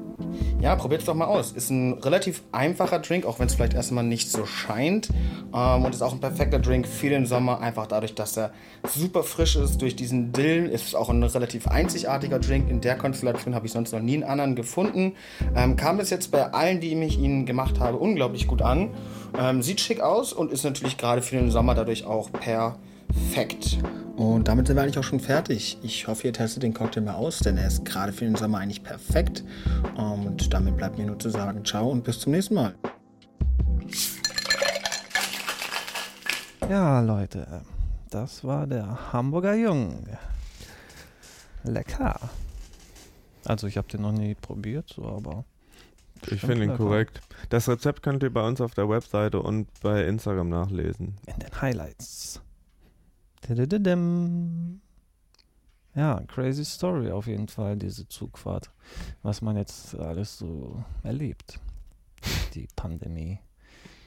Ja, 0.61 0.77
probiert 0.77 1.01
es 1.01 1.07
doch 1.07 1.15
mal 1.15 1.25
aus. 1.25 1.53
Ist 1.53 1.71
ein 1.71 1.95
relativ 1.95 2.43
einfacher 2.53 2.99
Drink, 2.99 3.25
auch 3.25 3.39
wenn 3.39 3.47
es 3.47 3.55
vielleicht 3.55 3.73
erstmal 3.73 4.05
nicht 4.05 4.31
so 4.31 4.45
scheint. 4.45 5.09
Ähm, 5.55 5.85
und 5.85 5.95
ist 5.95 6.03
auch 6.03 6.13
ein 6.13 6.21
perfekter 6.21 6.59
Drink 6.59 6.87
für 6.87 7.09
den 7.09 7.25
Sommer, 7.25 7.61
einfach 7.61 7.87
dadurch, 7.87 8.15
dass 8.15 8.37
er 8.37 8.53
super 8.87 9.23
frisch 9.23 9.57
ist. 9.57 9.81
Durch 9.81 9.97
diesen 9.97 10.33
Dill 10.33 10.67
ist 10.67 10.89
es 10.89 10.95
auch 10.95 11.09
ein 11.09 11.23
relativ 11.23 11.67
einzigartiger 11.67 12.39
Drink. 12.39 12.69
In 12.69 12.83
der 12.83 12.97
Konstellation 12.97 13.55
habe 13.55 13.67
ich 13.67 13.73
sonst 13.73 13.93
noch 13.93 14.01
nie 14.01 14.15
einen 14.15 14.25
anderen 14.25 14.55
gefunden. 14.55 15.15
Ähm, 15.57 15.77
kam 15.77 15.97
bis 15.97 16.11
jetzt 16.11 16.31
bei 16.31 16.53
allen, 16.53 16.81
die 16.81 16.93
ich 16.93 17.19
ihn 17.19 17.47
gemacht 17.47 17.81
habe, 17.81 17.97
unglaublich 17.97 18.47
gut 18.47 18.61
an. 18.61 18.91
Ähm, 19.39 19.63
sieht 19.63 19.81
schick 19.81 20.01
aus 20.01 20.35
und 20.35 20.53
ist 20.53 20.65
natürlich 20.65 20.99
gerade 20.99 21.23
für 21.23 21.37
den 21.37 21.51
Sommer 21.51 21.75
dadurch 21.75 22.05
auch 22.05 22.31
perfekt. 22.33 23.79
Und 24.21 24.49
damit 24.49 24.67
sind 24.67 24.77
wir 24.77 24.83
eigentlich 24.83 24.99
auch 24.99 25.03
schon 25.03 25.19
fertig. 25.19 25.79
Ich 25.83 26.07
hoffe, 26.07 26.27
ihr 26.27 26.35
testet 26.35 26.63
den 26.63 26.75
Cocktail 26.75 27.01
mal 27.01 27.15
aus, 27.15 27.39
denn 27.39 27.57
er 27.57 27.67
ist 27.69 27.87
gerade 27.87 28.13
für 28.13 28.27
den 28.27 28.37
Sommer 28.37 28.59
eigentlich 28.59 28.83
perfekt. 28.83 29.43
Und 29.97 30.53
damit 30.53 30.77
bleibt 30.77 30.99
mir 30.99 31.07
nur 31.07 31.19
zu 31.19 31.31
sagen, 31.31 31.65
ciao 31.65 31.89
und 31.89 32.05
bis 32.05 32.21
zum 32.21 32.33
nächsten 32.33 32.53
Mal. 32.53 32.75
Ja, 36.69 37.01
Leute, 37.01 37.63
das 38.11 38.45
war 38.45 38.67
der 38.67 39.11
Hamburger 39.11 39.55
Jung. 39.55 40.05
Lecker. 41.65 42.21
Also 43.47 43.69
ich 43.69 43.79
habe 43.79 43.89
den 43.89 44.03
noch 44.03 44.13
nie 44.13 44.35
probiert, 44.35 44.93
so, 44.95 45.07
aber 45.07 45.47
Ich 46.29 46.43
finde 46.43 46.65
ihn 46.65 46.77
korrekt. 46.77 47.23
Das 47.49 47.71
Rezept 47.71 48.03
könnt 48.03 48.23
ihr 48.23 48.31
bei 48.31 48.47
uns 48.47 48.61
auf 48.61 48.75
der 48.75 48.87
Webseite 48.87 49.41
und 49.41 49.67
bei 49.81 50.05
Instagram 50.05 50.51
nachlesen. 50.51 51.17
in 51.27 51.39
den 51.39 51.63
Highlights. 51.63 52.43
Ja, 55.95 56.21
crazy 56.29 56.65
Story 56.65 57.11
auf 57.11 57.27
jeden 57.27 57.49
Fall, 57.49 57.77
diese 57.77 58.07
Zugfahrt. 58.09 58.71
Was 59.23 59.43
man 59.43 59.57
jetzt 59.57 59.95
alles 59.97 60.39
so 60.39 60.85
erlebt. 61.03 61.59
Die 62.55 62.69
Pandemie. 62.77 63.39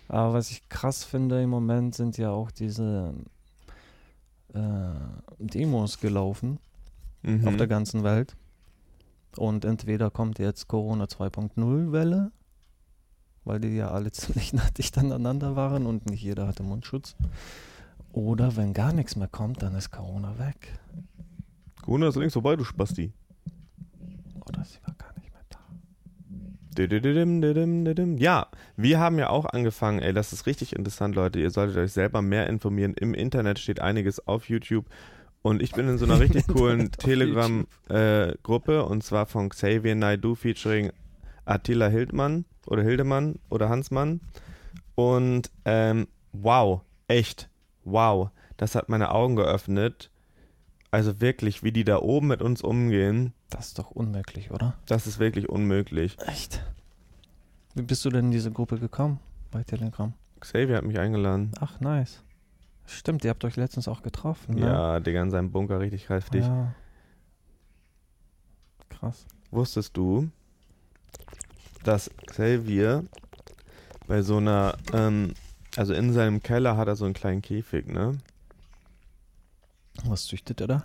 Aber 0.08 0.34
was 0.34 0.52
ich 0.52 0.68
krass 0.70 1.04
finde 1.04 1.42
im 1.42 1.50
Moment 1.50 1.96
sind 1.96 2.18
ja 2.18 2.30
auch 2.32 2.52
diese 2.52 3.14
äh, 4.54 4.60
Demos 5.40 6.00
gelaufen 6.00 6.60
Mhm. 7.26 7.48
auf 7.48 7.56
der 7.56 7.68
ganzen 7.68 8.04
Welt. 8.04 8.36
Und 9.38 9.64
entweder 9.66 10.12
kommt 10.12 10.40
jetzt 10.40 10.68
Corona 10.68 11.06
2.0 11.06 11.92
Welle, 11.94 12.32
weil 13.46 13.62
die 13.62 13.70
ja 13.70 13.92
alle 13.92 14.12
ziemlich 14.12 14.52
dicht 14.78 14.98
aneinander 14.98 15.56
waren 15.56 15.86
und 15.86 16.10
nicht 16.10 16.22
jeder 16.22 16.48
hatte 16.48 16.64
Mundschutz. 16.64 17.16
Oder 18.14 18.56
wenn 18.56 18.74
gar 18.74 18.94
nichts 18.94 19.16
mehr 19.16 19.28
kommt, 19.28 19.64
dann 19.64 19.76
ist 19.76 19.90
Corona 19.90 20.38
weg. 20.38 20.80
Corona 21.82 22.08
ist 22.08 22.16
links 22.16 22.34
vorbei, 22.34 22.56
du 22.56 22.64
Spasti. 22.64 23.12
Oder 24.46 24.64
sie 24.64 24.78
war 24.86 24.94
gar 24.98 25.14
nicht 25.20 25.34
mehr 25.34 25.42
da. 25.50 25.58
Ja, 28.20 28.48
wir 28.78 29.00
haben 29.00 29.18
ja 29.18 29.30
auch 29.30 29.46
angefangen, 29.46 30.00
ey, 30.00 30.14
das 30.14 30.32
ist 30.32 30.46
richtig 30.46 30.76
interessant, 30.76 31.16
Leute. 31.16 31.40
Ihr 31.40 31.50
solltet 31.50 31.76
euch 31.78 31.92
selber 31.92 32.22
mehr 32.22 32.48
informieren. 32.48 32.94
Im 32.94 33.16
Internet 33.16 33.58
steht 33.58 33.82
einiges 33.82 34.26
auf 34.28 34.48
YouTube. 34.48 34.86
Und 35.42 35.64
ich 35.64 35.72
bin 35.74 35.90
in 35.90 35.98
so 35.98 36.06
einer 36.06 36.20
richtig 36.20 36.48
coolen 36.48 36.92
Telegram-Gruppe 36.92 38.86
und 38.86 39.04
zwar 39.04 39.26
von 39.26 39.50
Xavier 39.50 39.96
Naidu 39.96 40.36
featuring 40.36 40.92
Attila 41.46 41.88
Hildmann 41.88 42.46
oder 42.68 42.84
Hildemann 42.84 43.40
oder 43.50 43.70
Hansmann. 43.70 44.22
Und 44.96 45.52
ähm, 45.66 46.08
wow, 46.32 46.82
echt, 47.08 47.50
wow, 47.86 48.30
das 48.58 48.76
hat 48.76 48.90
meine 48.90 49.12
Augen 49.12 49.36
geöffnet. 49.36 50.10
Also 50.92 51.20
wirklich, 51.22 51.64
wie 51.64 51.72
die 51.72 51.84
da 51.84 51.98
oben 51.98 52.28
mit 52.28 52.42
uns 52.44 52.62
umgehen, 52.62 53.34
Das 53.50 53.68
ist 53.68 53.80
doch 53.80 53.90
unmöglich, 53.92 54.52
oder? 54.52 54.76
das 54.86 55.08
ist 55.08 55.18
wirklich 55.20 55.50
unmöglich. 55.50 56.18
Echt? 56.28 56.64
Wie 57.74 57.82
bist 57.82 58.06
du 58.06 58.10
denn 58.12 58.26
in 58.26 58.32
diese 58.32 58.52
Gruppe 58.52 58.78
gekommen 58.78 59.20
bei 59.50 59.64
Telegram? 59.64 60.14
Xavier 60.40 60.78
hat 60.78 60.84
mich 60.86 61.00
eingeladen. 61.00 61.52
Ach, 61.60 61.80
nice. 61.80 62.22
Stimmt, 62.86 63.24
ihr 63.24 63.32
habt 63.32 63.44
euch 63.46 63.56
letztens 63.56 63.88
auch 63.88 64.04
getroffen, 64.04 64.56
ne? 64.56 64.68
Ja, 64.68 65.00
Digga, 65.00 65.22
in 65.24 65.32
seinem 65.32 65.52
Bunker 65.52 65.80
richtig 65.80 66.06
kräftig. 66.06 66.44
Ja. 66.46 66.74
Krass. 68.90 69.26
Wusstest 69.52 69.96
du, 69.98 70.30
dass 71.84 72.12
Xavier 72.28 73.04
bei 74.08 74.22
so 74.22 74.38
einer, 74.38 74.76
ähm, 74.94 75.34
also 75.76 75.94
in 75.94 76.14
seinem 76.14 76.42
Keller 76.42 76.78
hat 76.78 76.88
er 76.88 76.96
so 76.96 77.06
einen 77.06 77.14
kleinen 77.14 77.42
Käfig, 77.42 77.88
ne? 77.88 78.18
Was 80.06 80.26
züchtet 80.26 80.62
er 80.62 80.68
da? 80.68 80.84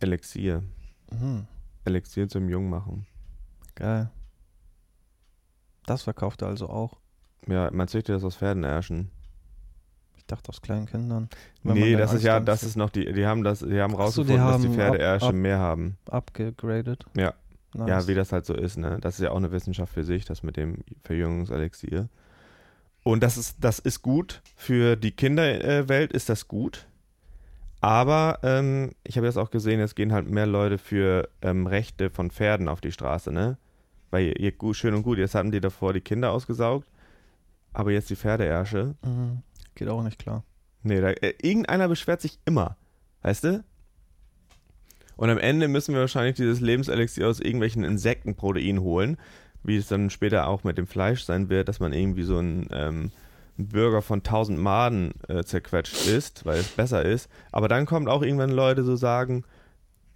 Elixier. 0.00 0.62
Mhm. 1.10 1.46
Elixier 1.84 2.28
zum 2.28 2.48
Jungmachen. 2.48 3.06
Geil. 3.74 4.10
Das 5.86 6.02
verkauft 6.02 6.42
er 6.42 6.48
also 6.48 6.68
auch. 6.68 6.98
Ja, 7.46 7.70
man 7.70 7.88
züchtet 7.88 8.16
das 8.16 8.24
aus 8.24 8.36
Pferdenärschen. 8.36 9.10
Ich 10.16 10.24
dachte 10.26 10.48
aus 10.48 10.62
kleinen 10.62 10.86
Kindern. 10.86 11.28
Nee, 11.62 11.92
da 11.92 11.98
das 11.98 12.14
ist 12.14 12.22
ja, 12.22 12.34
haben 12.34 12.46
das 12.46 12.62
ist 12.62 12.76
noch 12.76 12.88
die, 12.88 13.12
die 13.12 13.26
haben 13.26 13.44
das, 13.44 13.60
die 13.60 13.80
haben 13.80 13.92
Ach 13.94 14.10
so, 14.10 14.22
rausgefunden, 14.22 14.34
die 14.34 14.52
dass 14.52 14.62
die 14.62 14.68
haben 14.68 14.74
Pferdeärsche 14.74 15.32
mehr 15.32 15.58
haben. 15.58 15.98
Abgegradet. 16.06 17.04
Ja. 17.16 17.34
Nice. 17.74 17.88
Ja, 17.88 18.06
wie 18.06 18.14
das 18.14 18.32
halt 18.32 18.46
so 18.46 18.54
ist, 18.54 18.78
ne? 18.78 18.98
Das 19.00 19.16
ist 19.16 19.20
ja 19.20 19.32
auch 19.32 19.36
eine 19.36 19.50
Wissenschaft 19.50 19.92
für 19.92 20.04
sich, 20.04 20.24
das 20.24 20.44
mit 20.44 20.56
dem 20.56 20.78
Verjüngungselixier. 21.02 22.08
Und 23.04 23.22
das 23.22 23.36
ist, 23.36 23.58
das 23.60 23.78
ist 23.78 24.02
gut. 24.02 24.42
Für 24.56 24.96
die 24.96 25.12
Kinderwelt 25.12 26.12
ist 26.12 26.28
das 26.28 26.48
gut. 26.48 26.86
Aber 27.80 28.38
ähm, 28.42 28.92
ich 29.04 29.18
habe 29.18 29.26
jetzt 29.26 29.36
auch 29.36 29.50
gesehen, 29.50 29.78
es 29.78 29.94
gehen 29.94 30.12
halt 30.12 30.26
mehr 30.26 30.46
Leute 30.46 30.78
für 30.78 31.28
ähm, 31.42 31.66
Rechte 31.66 32.08
von 32.08 32.30
Pferden 32.30 32.66
auf 32.66 32.80
die 32.80 32.92
Straße, 32.92 33.30
ne? 33.30 33.58
Weil 34.10 34.28
ihr, 34.28 34.40
ihr, 34.40 34.74
schön 34.74 34.94
und 34.94 35.02
gut, 35.02 35.18
jetzt 35.18 35.34
hatten 35.34 35.50
die 35.50 35.60
davor 35.60 35.92
die 35.92 36.00
Kinder 36.00 36.32
ausgesaugt, 36.32 36.88
aber 37.74 37.92
jetzt 37.92 38.08
die 38.08 38.16
Pferdeärsche. 38.16 38.94
Mhm. 39.04 39.42
Geht 39.74 39.88
auch 39.88 40.02
nicht 40.02 40.18
klar. 40.18 40.44
Nee, 40.82 41.02
da, 41.02 41.10
äh, 41.10 41.34
irgendeiner 41.42 41.88
beschwert 41.88 42.22
sich 42.22 42.38
immer, 42.46 42.78
weißt 43.20 43.44
du? 43.44 43.64
Und 45.16 45.28
am 45.28 45.38
Ende 45.38 45.68
müssen 45.68 45.92
wir 45.92 46.00
wahrscheinlich 46.00 46.36
dieses 46.36 46.60
Lebenselixier 46.60 47.28
aus 47.28 47.38
irgendwelchen 47.38 47.84
Insektenproteinen 47.84 48.80
holen. 48.80 49.18
Wie 49.64 49.76
es 49.76 49.88
dann 49.88 50.10
später 50.10 50.46
auch 50.46 50.62
mit 50.64 50.78
dem 50.78 50.86
Fleisch 50.86 51.24
sein 51.24 51.48
wird, 51.48 51.68
dass 51.68 51.80
man 51.80 51.92
irgendwie 51.92 52.22
so 52.22 52.38
ein 52.38 52.68
ähm, 52.72 53.10
Burger 53.56 54.02
von 54.02 54.18
1000 54.20 54.58
Maden 54.58 55.12
äh, 55.28 55.42
zerquetscht 55.44 56.06
ist, 56.06 56.44
weil 56.44 56.58
es 56.58 56.68
besser 56.68 57.04
ist. 57.04 57.28
Aber 57.52 57.68
dann 57.68 57.86
kommt 57.86 58.08
auch 58.08 58.22
irgendwann 58.22 58.50
Leute 58.50 58.84
so 58.84 58.96
sagen, 58.96 59.44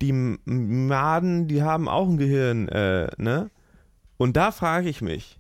die 0.01 0.13
Maden, 0.13 1.49
die 1.49 1.63
haben 1.63 1.89
auch 1.89 2.09
ein 2.09 2.19
Gehirn, 2.19 2.69
äh, 2.69 3.09
ne? 3.17 3.51
Und 4.17 4.37
da 4.37 4.51
frage 4.53 4.89
ich 4.89 5.01
mich, 5.01 5.39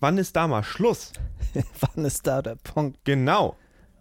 wann 0.00 0.18
ist 0.18 0.36
da 0.36 0.46
mal 0.48 0.62
Schluss? 0.62 1.12
Wann 1.80 2.04
ist 2.06 2.26
da 2.26 2.40
der 2.40 2.56
Punkt? 2.56 2.98
Genau. 3.04 3.56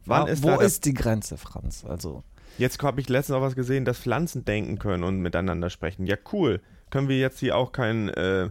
Wann 0.06 0.24
Wa- 0.24 0.28
ist 0.28 0.43
Wo 0.43 0.60
ist 0.60 0.86
die 0.86 0.93
Grenze, 0.93 1.38
Franz? 1.38 1.84
Also, 1.84 2.24
Jetzt 2.58 2.82
habe 2.84 3.02
ich 3.02 3.10
letztens 3.10 3.38
auch 3.38 3.41
was 3.41 3.56
gesehen, 3.56 3.86
dass 3.86 4.00
Pflanzen 4.00 4.45
denken 4.45 4.78
können 4.80 5.04
und 5.04 5.19
miteinander 5.19 5.69
sprechen. 5.69 6.06
Ja, 6.06 6.15
cool. 6.32 6.62
Können 6.92 7.08
wir 7.10 7.20
jetzt 7.20 7.40
hier 7.40 7.58
auch 7.58 7.72
kein 7.72 8.10
äh, 8.10 8.50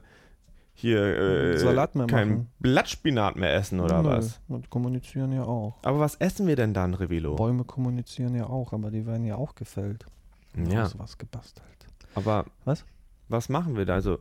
hier 0.74 1.00
äh, 1.00 1.59
Salat 1.59 1.94
mehr 1.94 2.07
kein 2.07 2.29
machen? 2.29 2.50
Blattspinat 2.59 3.37
mehr 3.37 3.55
essen 3.55 3.81
oder 3.81 4.03
nö, 4.03 4.09
was? 4.09 4.40
Und 4.48 4.70
kommunizieren 4.70 5.31
ja 5.33 5.44
auch. 5.44 5.79
Aber 5.83 6.00
was 6.00 6.16
essen 6.16 6.46
wir 6.48 6.57
denn 6.57 6.74
dann, 6.74 6.94
Revilo? 6.94 7.37
Bäume 7.37 7.64
kommunizieren 7.64 8.35
ja 8.35 8.46
auch, 8.46 8.72
aber 8.72 8.90
die 8.90 9.07
werden 9.07 9.24
ja 9.26 9.37
auch 9.37 9.55
gefällt. 9.55 10.05
Ja, 10.57 10.83
Aus 10.85 10.98
was 10.98 11.16
gebastelt. 11.16 11.66
aber 12.16 12.44
Was? 12.64 12.85
was 13.29 13.48
machen 13.48 13.76
wir 13.76 13.87
da? 13.87 13.94
Also 13.94 14.18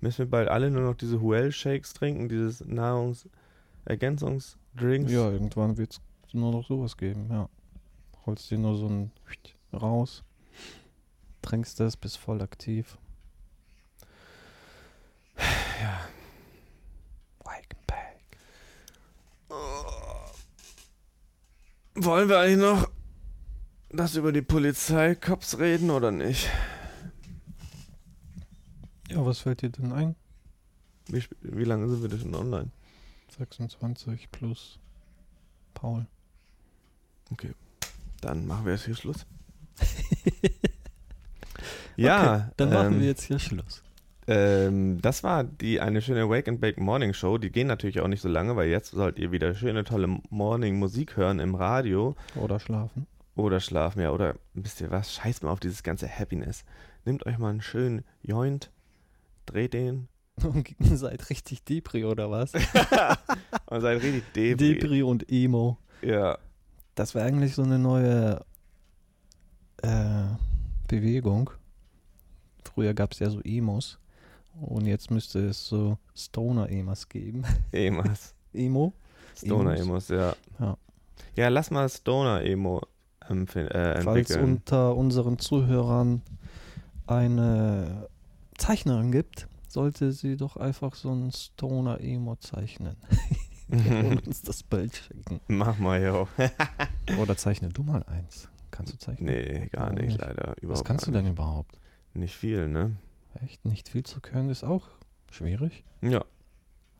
müssen 0.00 0.18
wir 0.18 0.30
bald 0.30 0.48
alle 0.48 0.70
nur 0.70 0.82
noch 0.82 0.94
diese 0.94 1.20
Huel-Shakes 1.20 1.92
trinken, 1.94 2.28
dieses 2.28 2.64
Nahrungsergänzungsdrinks? 2.64 5.12
Ja, 5.12 5.30
irgendwann 5.30 5.76
wird 5.78 6.00
es 6.26 6.34
nur 6.34 6.52
noch 6.52 6.66
sowas 6.66 6.96
geben, 6.96 7.28
ja. 7.30 7.48
Holst 8.26 8.50
dir 8.50 8.58
nur 8.58 8.76
so 8.76 8.88
ein 8.88 9.10
raus, 9.72 10.24
trinkst 11.42 11.78
das, 11.80 11.96
bist 11.96 12.18
voll 12.18 12.40
aktiv. 12.40 12.98
Ja. 15.36 16.00
Wake 17.44 17.76
back. 17.86 18.38
Wollen 21.94 22.28
wir 22.28 22.38
eigentlich 22.38 22.58
noch 22.58 22.90
das 23.90 24.14
über 24.14 24.32
die 24.32 24.42
Polizeikops 24.42 25.58
reden 25.58 25.90
oder 25.90 26.10
nicht? 26.10 26.48
Ja, 29.10 29.26
was 29.26 29.40
fällt 29.40 29.60
dir 29.60 29.70
denn 29.70 29.92
ein? 29.92 30.16
Wie, 31.08 31.22
wie 31.42 31.64
lange 31.64 31.88
sind 31.88 32.00
wir 32.00 32.08
denn 32.08 32.20
schon 32.20 32.34
online? 32.34 32.70
26 33.36 34.30
plus 34.30 34.78
Paul. 35.74 36.06
Dann 38.20 38.46
machen 38.46 38.66
wir 38.66 38.72
jetzt 38.74 38.84
hier 38.84 38.94
Schluss. 38.94 39.26
ja, 41.96 42.34
okay, 42.34 42.52
dann 42.56 42.72
machen 42.72 42.94
ähm, 42.94 43.00
wir 43.00 43.06
jetzt 43.08 43.22
hier 43.24 43.38
Schluss. 43.38 43.82
Ähm, 44.28 45.00
das 45.00 45.24
war 45.24 45.42
die 45.44 45.80
eine 45.80 46.00
schöne 46.00 46.28
Wake 46.28 46.48
and 46.48 46.60
Bake 46.60 46.80
Morning 46.80 47.12
Show. 47.12 47.38
Die 47.38 47.50
gehen 47.50 47.66
natürlich 47.66 48.00
auch 48.00 48.08
nicht 48.08 48.22
so 48.22 48.28
lange, 48.28 48.54
weil 48.56 48.68
jetzt 48.68 48.92
sollt 48.92 49.18
ihr 49.18 49.32
wieder 49.32 49.54
schöne, 49.54 49.84
tolle 49.84 50.20
Morning 50.30 50.78
Musik 50.78 51.16
hören 51.16 51.40
im 51.40 51.54
Radio 51.54 52.14
Oder 52.36 52.60
schlafen. 52.60 53.06
oder 53.34 53.58
schlafen. 53.60 54.00
Ja, 54.00 54.10
oder 54.12 54.36
wisst 54.54 54.80
ihr 54.80 54.90
was? 54.90 55.12
Scheißt 55.12 55.42
mal 55.42 55.50
auf 55.50 55.60
dieses 55.60 55.82
ganze 55.82 56.08
Happiness. 56.08 56.64
Nehmt 57.04 57.26
euch 57.26 57.36
mal 57.38 57.50
einen 57.50 57.62
schönen 57.62 58.04
Joint, 58.22 58.70
dreht 59.46 59.74
den 59.74 60.08
Und 60.42 60.68
seid 60.80 61.28
richtig 61.30 61.64
Depri 61.64 62.04
oder 62.04 62.30
was? 62.30 62.52
und 63.66 63.80
seid 63.80 64.02
richtig 64.02 64.24
Debris. 64.34 64.78
Depri 64.78 65.02
und 65.02 65.30
Emo. 65.30 65.78
Ja, 66.00 66.38
Das 66.94 67.14
wäre 67.14 67.26
eigentlich 67.26 67.54
so 67.54 67.62
eine 67.62 67.78
neue 67.78 68.44
äh, 69.82 70.24
Bewegung. 70.88 71.50
Früher 72.64 72.94
gab 72.94 73.12
es 73.12 73.18
ja 73.18 73.30
so 73.30 73.40
Emos. 73.42 73.98
Und 74.60 74.86
jetzt 74.86 75.10
müsste 75.10 75.38
es 75.48 75.66
so 75.66 75.98
Stoner-Emos 76.14 77.08
geben. 77.08 77.44
Emas. 77.72 78.34
Emo? 78.52 78.92
Stoner 79.36 79.76
Emos. 79.76 80.08
Emos, 80.08 80.08
ja. 80.08 80.36
Ja. 80.58 80.76
Ja, 81.36 81.48
lass 81.48 81.70
mal 81.70 81.88
Stoner 81.88 82.42
Emo 82.42 82.82
empfin- 83.28 83.68
äh, 83.68 84.02
Falls 84.02 84.30
entwickeln. 84.30 84.44
unter 84.44 84.94
unseren 84.94 85.38
Zuhörern 85.38 86.20
eine 87.06 88.08
Zeichnerin 88.58 89.10
gibt, 89.12 89.48
sollte 89.68 90.12
sie 90.12 90.36
doch 90.36 90.56
einfach 90.56 90.94
so 90.94 91.10
ein 91.12 91.32
Stoner-Emo 91.32 92.36
zeichnen. 92.36 92.96
und 93.68 94.26
uns 94.26 94.42
das 94.42 94.62
Bild 94.62 94.94
schicken. 94.94 95.40
Mach 95.48 95.78
mal, 95.78 96.02
jo. 96.02 96.28
Oder 97.18 97.36
zeichne 97.38 97.70
du 97.70 97.82
mal 97.82 98.02
eins. 98.04 98.48
Kannst 98.70 98.92
du 98.92 98.98
zeichnen? 98.98 99.26
Nee, 99.32 99.68
gar 99.72 99.90
nicht, 99.94 100.08
nicht? 100.08 100.20
leider. 100.20 100.54
Überhaupt 100.60 100.80
Was 100.80 100.84
kannst 100.84 101.06
du 101.06 101.10
denn 101.10 101.26
überhaupt? 101.26 101.78
Nicht. 102.14 102.34
Viel, 102.34 102.68
ne? 102.68 102.96
Echt? 103.44 103.64
Nicht 103.64 103.88
viel 103.88 104.02
zu 104.04 104.20
können 104.20 104.50
ist 104.50 104.64
auch 104.64 104.86
schwierig. 105.30 105.84
Ja, 106.02 106.24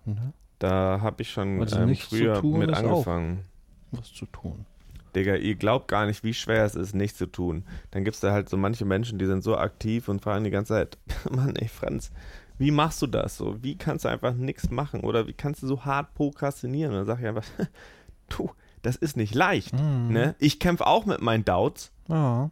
Ne? 0.05 0.33
da 0.59 1.01
habe 1.01 1.23
ich 1.23 1.31
schon 1.31 1.61
Also 1.61 1.77
ähm, 1.79 1.95
früher 1.95 2.41
tun 2.41 2.59
mit 2.59 2.73
angefangen. 2.73 3.45
Was 3.93 4.13
zu 4.13 4.27
tun. 4.27 4.67
Digga, 5.15 5.35
ihr 5.37 5.55
glaubt 5.55 5.87
gar 5.89 6.07
nicht, 6.07 6.25
wie 6.25 6.33
schwer 6.35 6.65
es 6.65 6.75
ist, 6.75 6.95
nichts 6.95 7.19
zu 7.19 7.27
tun. 7.27 7.65
Dann 7.91 8.03
gibt 8.05 8.15
es 8.15 8.21
da 8.21 8.33
halt 8.33 8.49
so 8.49 8.57
manche 8.57 8.85
Menschen, 8.85 9.19
die 9.19 9.27
sind 9.27 9.45
so 9.45 9.57
aktiv 9.57 10.09
und 10.09 10.23
fragen 10.23 10.45
die 10.45 10.51
ganze 10.51 10.73
Zeit, 10.75 10.99
Mann, 11.31 11.55
ey 11.57 11.69
Franz, 11.69 12.11
wie 12.59 12.71
machst 12.71 13.03
du 13.03 13.07
das 13.07 13.37
so? 13.37 13.63
Wie 13.63 13.77
kannst 13.77 14.05
du 14.05 14.09
einfach 14.09 14.35
nichts 14.35 14.71
machen? 14.71 15.01
Oder 15.01 15.27
wie 15.29 15.33
kannst 15.35 15.63
du 15.63 15.67
so 15.67 15.85
hart 15.85 16.15
prokrastinieren? 16.15 16.93
Und 16.93 16.99
dann 16.99 17.07
sage 17.07 17.23
ich 17.23 17.29
einfach, 17.29 17.45
du, 18.31 18.51
das 18.83 18.97
ist 18.97 19.17
nicht 19.17 19.35
leicht. 19.35 19.73
Mhm. 19.75 20.09
Ne? 20.13 20.35
Ich 20.39 20.59
kämpfe 20.59 20.87
auch 20.87 21.05
mit 21.07 21.21
meinen 21.21 21.45
Doubts. 21.45 21.93
Ja. 22.09 22.51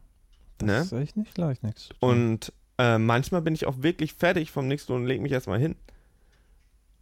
Das 0.60 0.90
Ne? 0.92 0.98
ist 0.98 1.04
echt 1.04 1.16
nicht 1.16 1.36
leicht, 1.38 1.62
nichts. 1.62 1.88
Und 2.00 2.52
äh, 2.78 2.98
manchmal 2.98 3.42
bin 3.42 3.54
ich 3.54 3.66
auch 3.66 3.82
wirklich 3.82 4.14
fertig 4.14 4.50
vom 4.50 4.68
nächsten 4.68 4.92
und 4.92 5.06
leg 5.06 5.20
mich 5.20 5.32
erstmal 5.32 5.58
hin, 5.58 5.76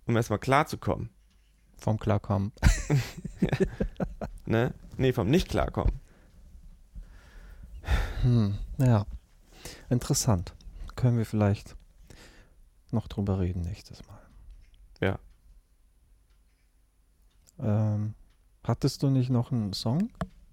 um 0.07 0.17
erstmal 0.17 0.39
klarzukommen. 0.39 1.11
Vom 1.77 1.99
Klarkommen. 1.99 2.53
Ne? 4.47 4.73
Nee, 4.97 5.13
vom 5.13 5.29
Nicht-Klarkommen. 5.29 6.01
Hm. 8.23 8.57
Ja. 8.79 9.05
Interessant. 9.91 10.55
Können 10.97 11.19
wir 11.19 11.27
vielleicht 11.27 11.77
noch 12.91 13.09
drüber 13.09 13.39
reden 13.41 13.61
nächstes 13.61 14.03
Mal. 14.07 14.19
Ja. 15.03 15.19
Ähm, 17.61 18.15
hattest 18.65 19.03
du 19.03 19.11
nicht 19.11 19.29
noch 19.29 19.53
einen 19.53 19.75
Song 19.75 20.11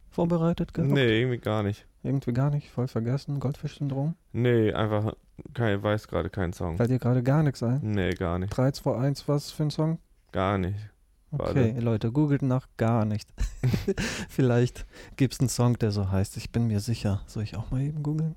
vorbereitet 0.10 0.74
gehabt? 0.74 0.92
Nee, 0.92 1.22
irgendwie 1.22 1.38
gar 1.40 1.64
nicht. 1.64 1.86
Irgendwie 2.06 2.34
gar 2.34 2.52
nicht, 2.52 2.70
voll 2.70 2.88
vergessen. 2.88 3.40
Goldfisch-Syndrom? 3.40 4.16
Nee, 4.32 4.72
einfach, 4.72 5.16
kein, 5.54 5.82
weiß 5.82 6.08
gerade 6.08 6.30
keinen 6.30 6.54
Song. 6.54 6.78
Fällt 6.78 6.92
dir 6.92 7.00
gerade 7.00 7.24
gar 7.24 7.42
nichts 7.42 7.64
ein? 7.64 7.80
Nee, 7.82 8.12
gar 8.12 8.38
nicht. 8.38 8.56
3, 8.56 8.72
2, 8.72 8.96
1, 8.96 9.28
was 9.28 9.50
für 9.52 9.64
ein 9.64 9.72
Song? 9.72 9.98
Gar 10.32 10.60
nicht. 10.60 10.78
Okay, 11.32 11.74
Warte. 11.74 11.80
Leute, 11.82 12.12
googelt 12.12 12.44
nach 12.44 12.68
gar 12.78 13.06
nicht. 13.06 13.28
Vielleicht 14.30 14.86
gibt 15.18 15.34
es 15.34 15.40
einen 15.40 15.50
Song, 15.50 15.80
der 15.80 15.92
so 15.92 16.12
heißt. 16.12 16.38
Ich 16.38 16.52
bin 16.52 16.68
mir 16.68 16.80
sicher. 16.80 17.24
Soll 17.26 17.44
ich 17.44 17.58
auch 17.58 17.72
mal 17.72 17.82
eben 17.82 18.04
googeln? 18.04 18.36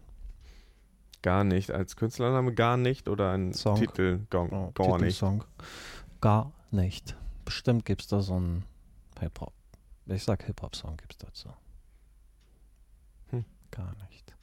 Gar 1.22 1.44
nicht. 1.44 1.70
Als 1.70 1.96
Künstlername 1.96 2.54
gar 2.54 2.76
nicht 2.76 3.08
oder 3.08 3.32
ein 3.32 3.52
Song. 3.52 3.76
Titel 3.76 4.20
gar, 4.30 4.50
Oh, 4.50 4.72
gar 4.72 4.86
nicht. 4.98 5.18
Titelsong. 5.18 5.44
Gar 6.20 6.52
nicht. 6.70 7.16
Bestimmt 7.44 7.84
gibt 7.84 8.00
es 8.02 8.08
da 8.08 8.20
so 8.20 8.34
einen 8.34 8.64
Hip-Hop. 9.20 9.52
Ich 10.06 10.24
sag 10.24 10.42
Hip-Hop-Song 10.44 10.96
gibt 10.96 11.12
es 11.12 11.18
dazu. 11.18 11.50
Gar 13.70 13.94
nicht. 14.10 14.34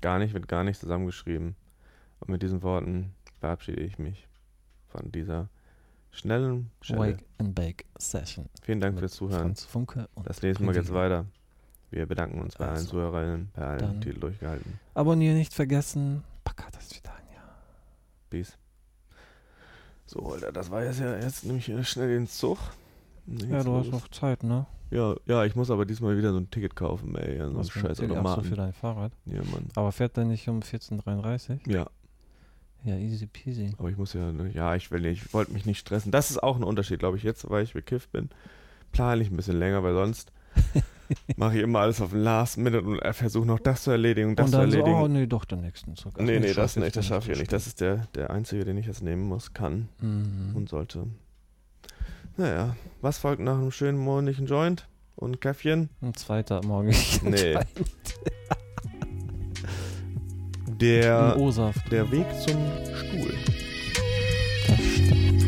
Gar 0.00 0.18
nicht 0.18 0.34
wird 0.34 0.48
gar 0.48 0.64
nicht 0.64 0.80
zusammengeschrieben. 0.80 1.56
Und 2.20 2.28
mit 2.28 2.42
diesen 2.42 2.62
Worten 2.62 3.14
verabschiede 3.40 3.80
ich 3.82 3.98
mich 3.98 4.28
von 4.88 5.10
dieser 5.12 5.48
schnellen 6.10 6.70
Stelle. 6.80 7.00
Wake 7.00 7.24
and 7.38 7.54
Bake 7.54 7.84
Session. 7.98 8.48
Vielen 8.62 8.80
Dank 8.80 8.98
fürs 8.98 9.12
Zuhören. 9.12 9.40
Franz 9.40 9.64
Funke 9.64 10.08
und 10.14 10.28
Das 10.28 10.42
nächste 10.42 10.62
Mal 10.64 10.72
geht's 10.72 10.88
Revilo. 10.88 11.00
weiter. 11.00 11.26
Wir 11.90 12.06
bedanken 12.06 12.40
uns 12.40 12.56
bei 12.56 12.64
allen 12.66 12.76
Also, 12.76 12.90
Zuhörerinnen, 12.90 13.50
bei 13.54 13.66
allen, 13.66 14.00
die 14.00 14.12
durchgehalten. 14.14 14.78
Abonnieren 14.94 15.36
nicht 15.36 15.52
vergessen. 15.52 16.22
Packa 16.44 16.70
das 16.72 16.94
wieder 16.96 17.10
ein. 17.14 17.22
Peace. 18.30 18.56
So, 20.06 20.32
Alter, 20.32 20.52
das 20.52 20.70
war 20.70 20.84
jetzt 20.84 21.00
ja 21.00 21.16
jetzt 21.18 21.44
nämlich 21.44 21.70
schnell 21.88 22.08
den 22.08 22.26
Zug. 22.26 22.58
Und 23.26 23.48
Ja, 23.48 23.62
du 23.62 23.74
hast 23.74 23.90
noch 23.90 24.08
Zeit, 24.08 24.42
ne? 24.42 24.66
Ja, 24.90 25.14
ja, 25.26 25.44
ich 25.44 25.54
muss 25.56 25.70
aber 25.70 25.86
diesmal 25.86 26.18
wieder 26.18 26.32
so 26.32 26.38
ein 26.38 26.50
Ticket 26.50 26.76
kaufen, 26.76 27.14
ey. 27.16 27.38
Ja, 27.38 27.50
so 27.50 27.58
ein 27.58 27.64
scheiß? 27.64 27.84
Ach 27.92 27.96
so, 27.96 28.04
Automaten. 28.04 28.44
für 28.44 28.56
dein 28.56 28.72
Fahrrad. 28.74 29.12
ja, 29.26 29.40
Mann. 29.52 29.68
Aber 29.74 29.90
fährt 29.92 30.16
der 30.16 30.24
nicht 30.26 30.48
um 30.48 30.60
14.33 30.60 31.60
Ja, 31.70 31.86
Ja, 32.84 32.96
easy 32.96 33.26
peasy. 33.26 33.72
aber 33.78 33.88
ich 33.90 33.96
muss 33.96 34.12
ja, 34.12 34.30
ne, 34.32 34.50
ja, 34.52 34.74
ich 34.74 34.90
will 34.90 35.00
nicht, 35.00 35.24
ich 35.24 35.32
wollte 35.34 35.52
mich 35.52 35.64
nicht 35.64 35.78
stressen. 35.78 36.12
Das 36.12 36.30
ist 36.30 36.42
auch 36.42 36.56
ein 36.56 36.64
Unterschied, 36.64 36.98
glaube 36.98 37.16
ich, 37.16 37.22
jetzt, 37.22 37.48
weil 37.48 37.64
ich 37.64 37.72
bekifft 37.72 38.12
bin. 38.12 38.28
Plane 38.90 39.22
ich 39.22 39.30
ein 39.30 39.36
bisschen 39.36 39.58
länger, 39.58 39.82
weil 39.82 39.94
sonst 39.94 40.30
mache 41.36 41.56
ich 41.56 41.62
immer 41.62 41.78
alles 41.80 42.02
auf 42.02 42.10
den 42.10 42.20
Last 42.22 42.58
Minute 42.58 42.82
und 42.86 43.00
versuche 43.14 43.46
noch 43.46 43.60
das 43.60 43.84
zu 43.84 43.92
erledigen 43.92 44.30
und 44.30 44.38
das 44.38 44.46
und 44.46 44.52
zu 44.52 44.58
dann 44.58 44.70
so, 44.70 44.76
erledigen. 44.76 45.00
oh 45.02 45.08
nee, 45.08 45.26
doch 45.26 45.46
den 45.46 45.60
nächsten 45.62 45.96
Zug. 45.96 46.20
Nee, 46.20 46.38
nee, 46.40 46.52
das 46.52 46.76
nicht, 46.76 46.94
das 46.94 47.06
schaffe 47.06 47.32
ich 47.32 47.38
nicht. 47.38 47.50
Das 47.52 47.66
ist 47.66 47.80
der, 47.80 48.08
der 48.14 48.30
einzige, 48.30 48.66
den 48.66 48.76
ich 48.76 48.86
jetzt 48.86 49.02
nehmen 49.02 49.22
muss, 49.22 49.54
kann. 49.54 49.88
Mhm. 50.00 50.50
und 50.54 50.68
sollte. 50.68 51.06
Naja, 52.36 52.76
was 53.00 53.18
folgt 53.18 53.42
nach 53.42 53.54
einem 53.58 53.70
schönen 53.70 53.98
mondlichen 53.98 54.46
Joint 54.46 54.88
und 55.16 55.40
Käffchen? 55.40 55.90
Ein 56.00 56.14
zweiter 56.14 56.62
morgen. 56.64 56.94
Nee. 57.22 57.58
Der, 60.66 61.34
Ein 61.34 61.40
O-Saft. 61.40 61.92
der 61.92 62.10
Weg 62.10 62.26
zum 62.40 62.56
Stuhl. 62.96 63.32
Das 64.66 64.80
stimmt. 64.80 65.42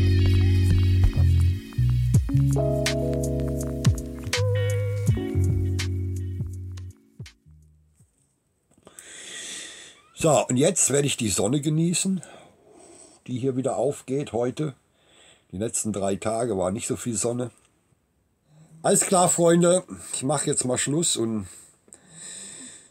So, 10.13 10.45
und 10.47 10.57
jetzt 10.57 10.89
werde 10.91 11.07
ich 11.07 11.17
die 11.17 11.29
Sonne 11.29 11.61
genießen, 11.61 12.21
die 13.27 13.37
hier 13.37 13.55
wieder 13.57 13.75
aufgeht 13.77 14.31
heute. 14.33 14.73
Die 15.55 15.61
letzten 15.61 15.93
drei 15.93 16.17
Tage 16.17 16.57
war 16.57 16.69
nicht 16.69 16.85
so 16.85 16.97
viel 16.97 17.15
Sonne. 17.15 17.49
Alles 18.83 19.05
klar, 19.05 19.29
Freunde. 19.29 19.85
Ich 20.11 20.21
mache 20.21 20.47
jetzt 20.47 20.65
mal 20.65 20.77
Schluss 20.77 21.15
und 21.15 21.47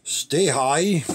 stay 0.03 0.51
high. 0.51 1.05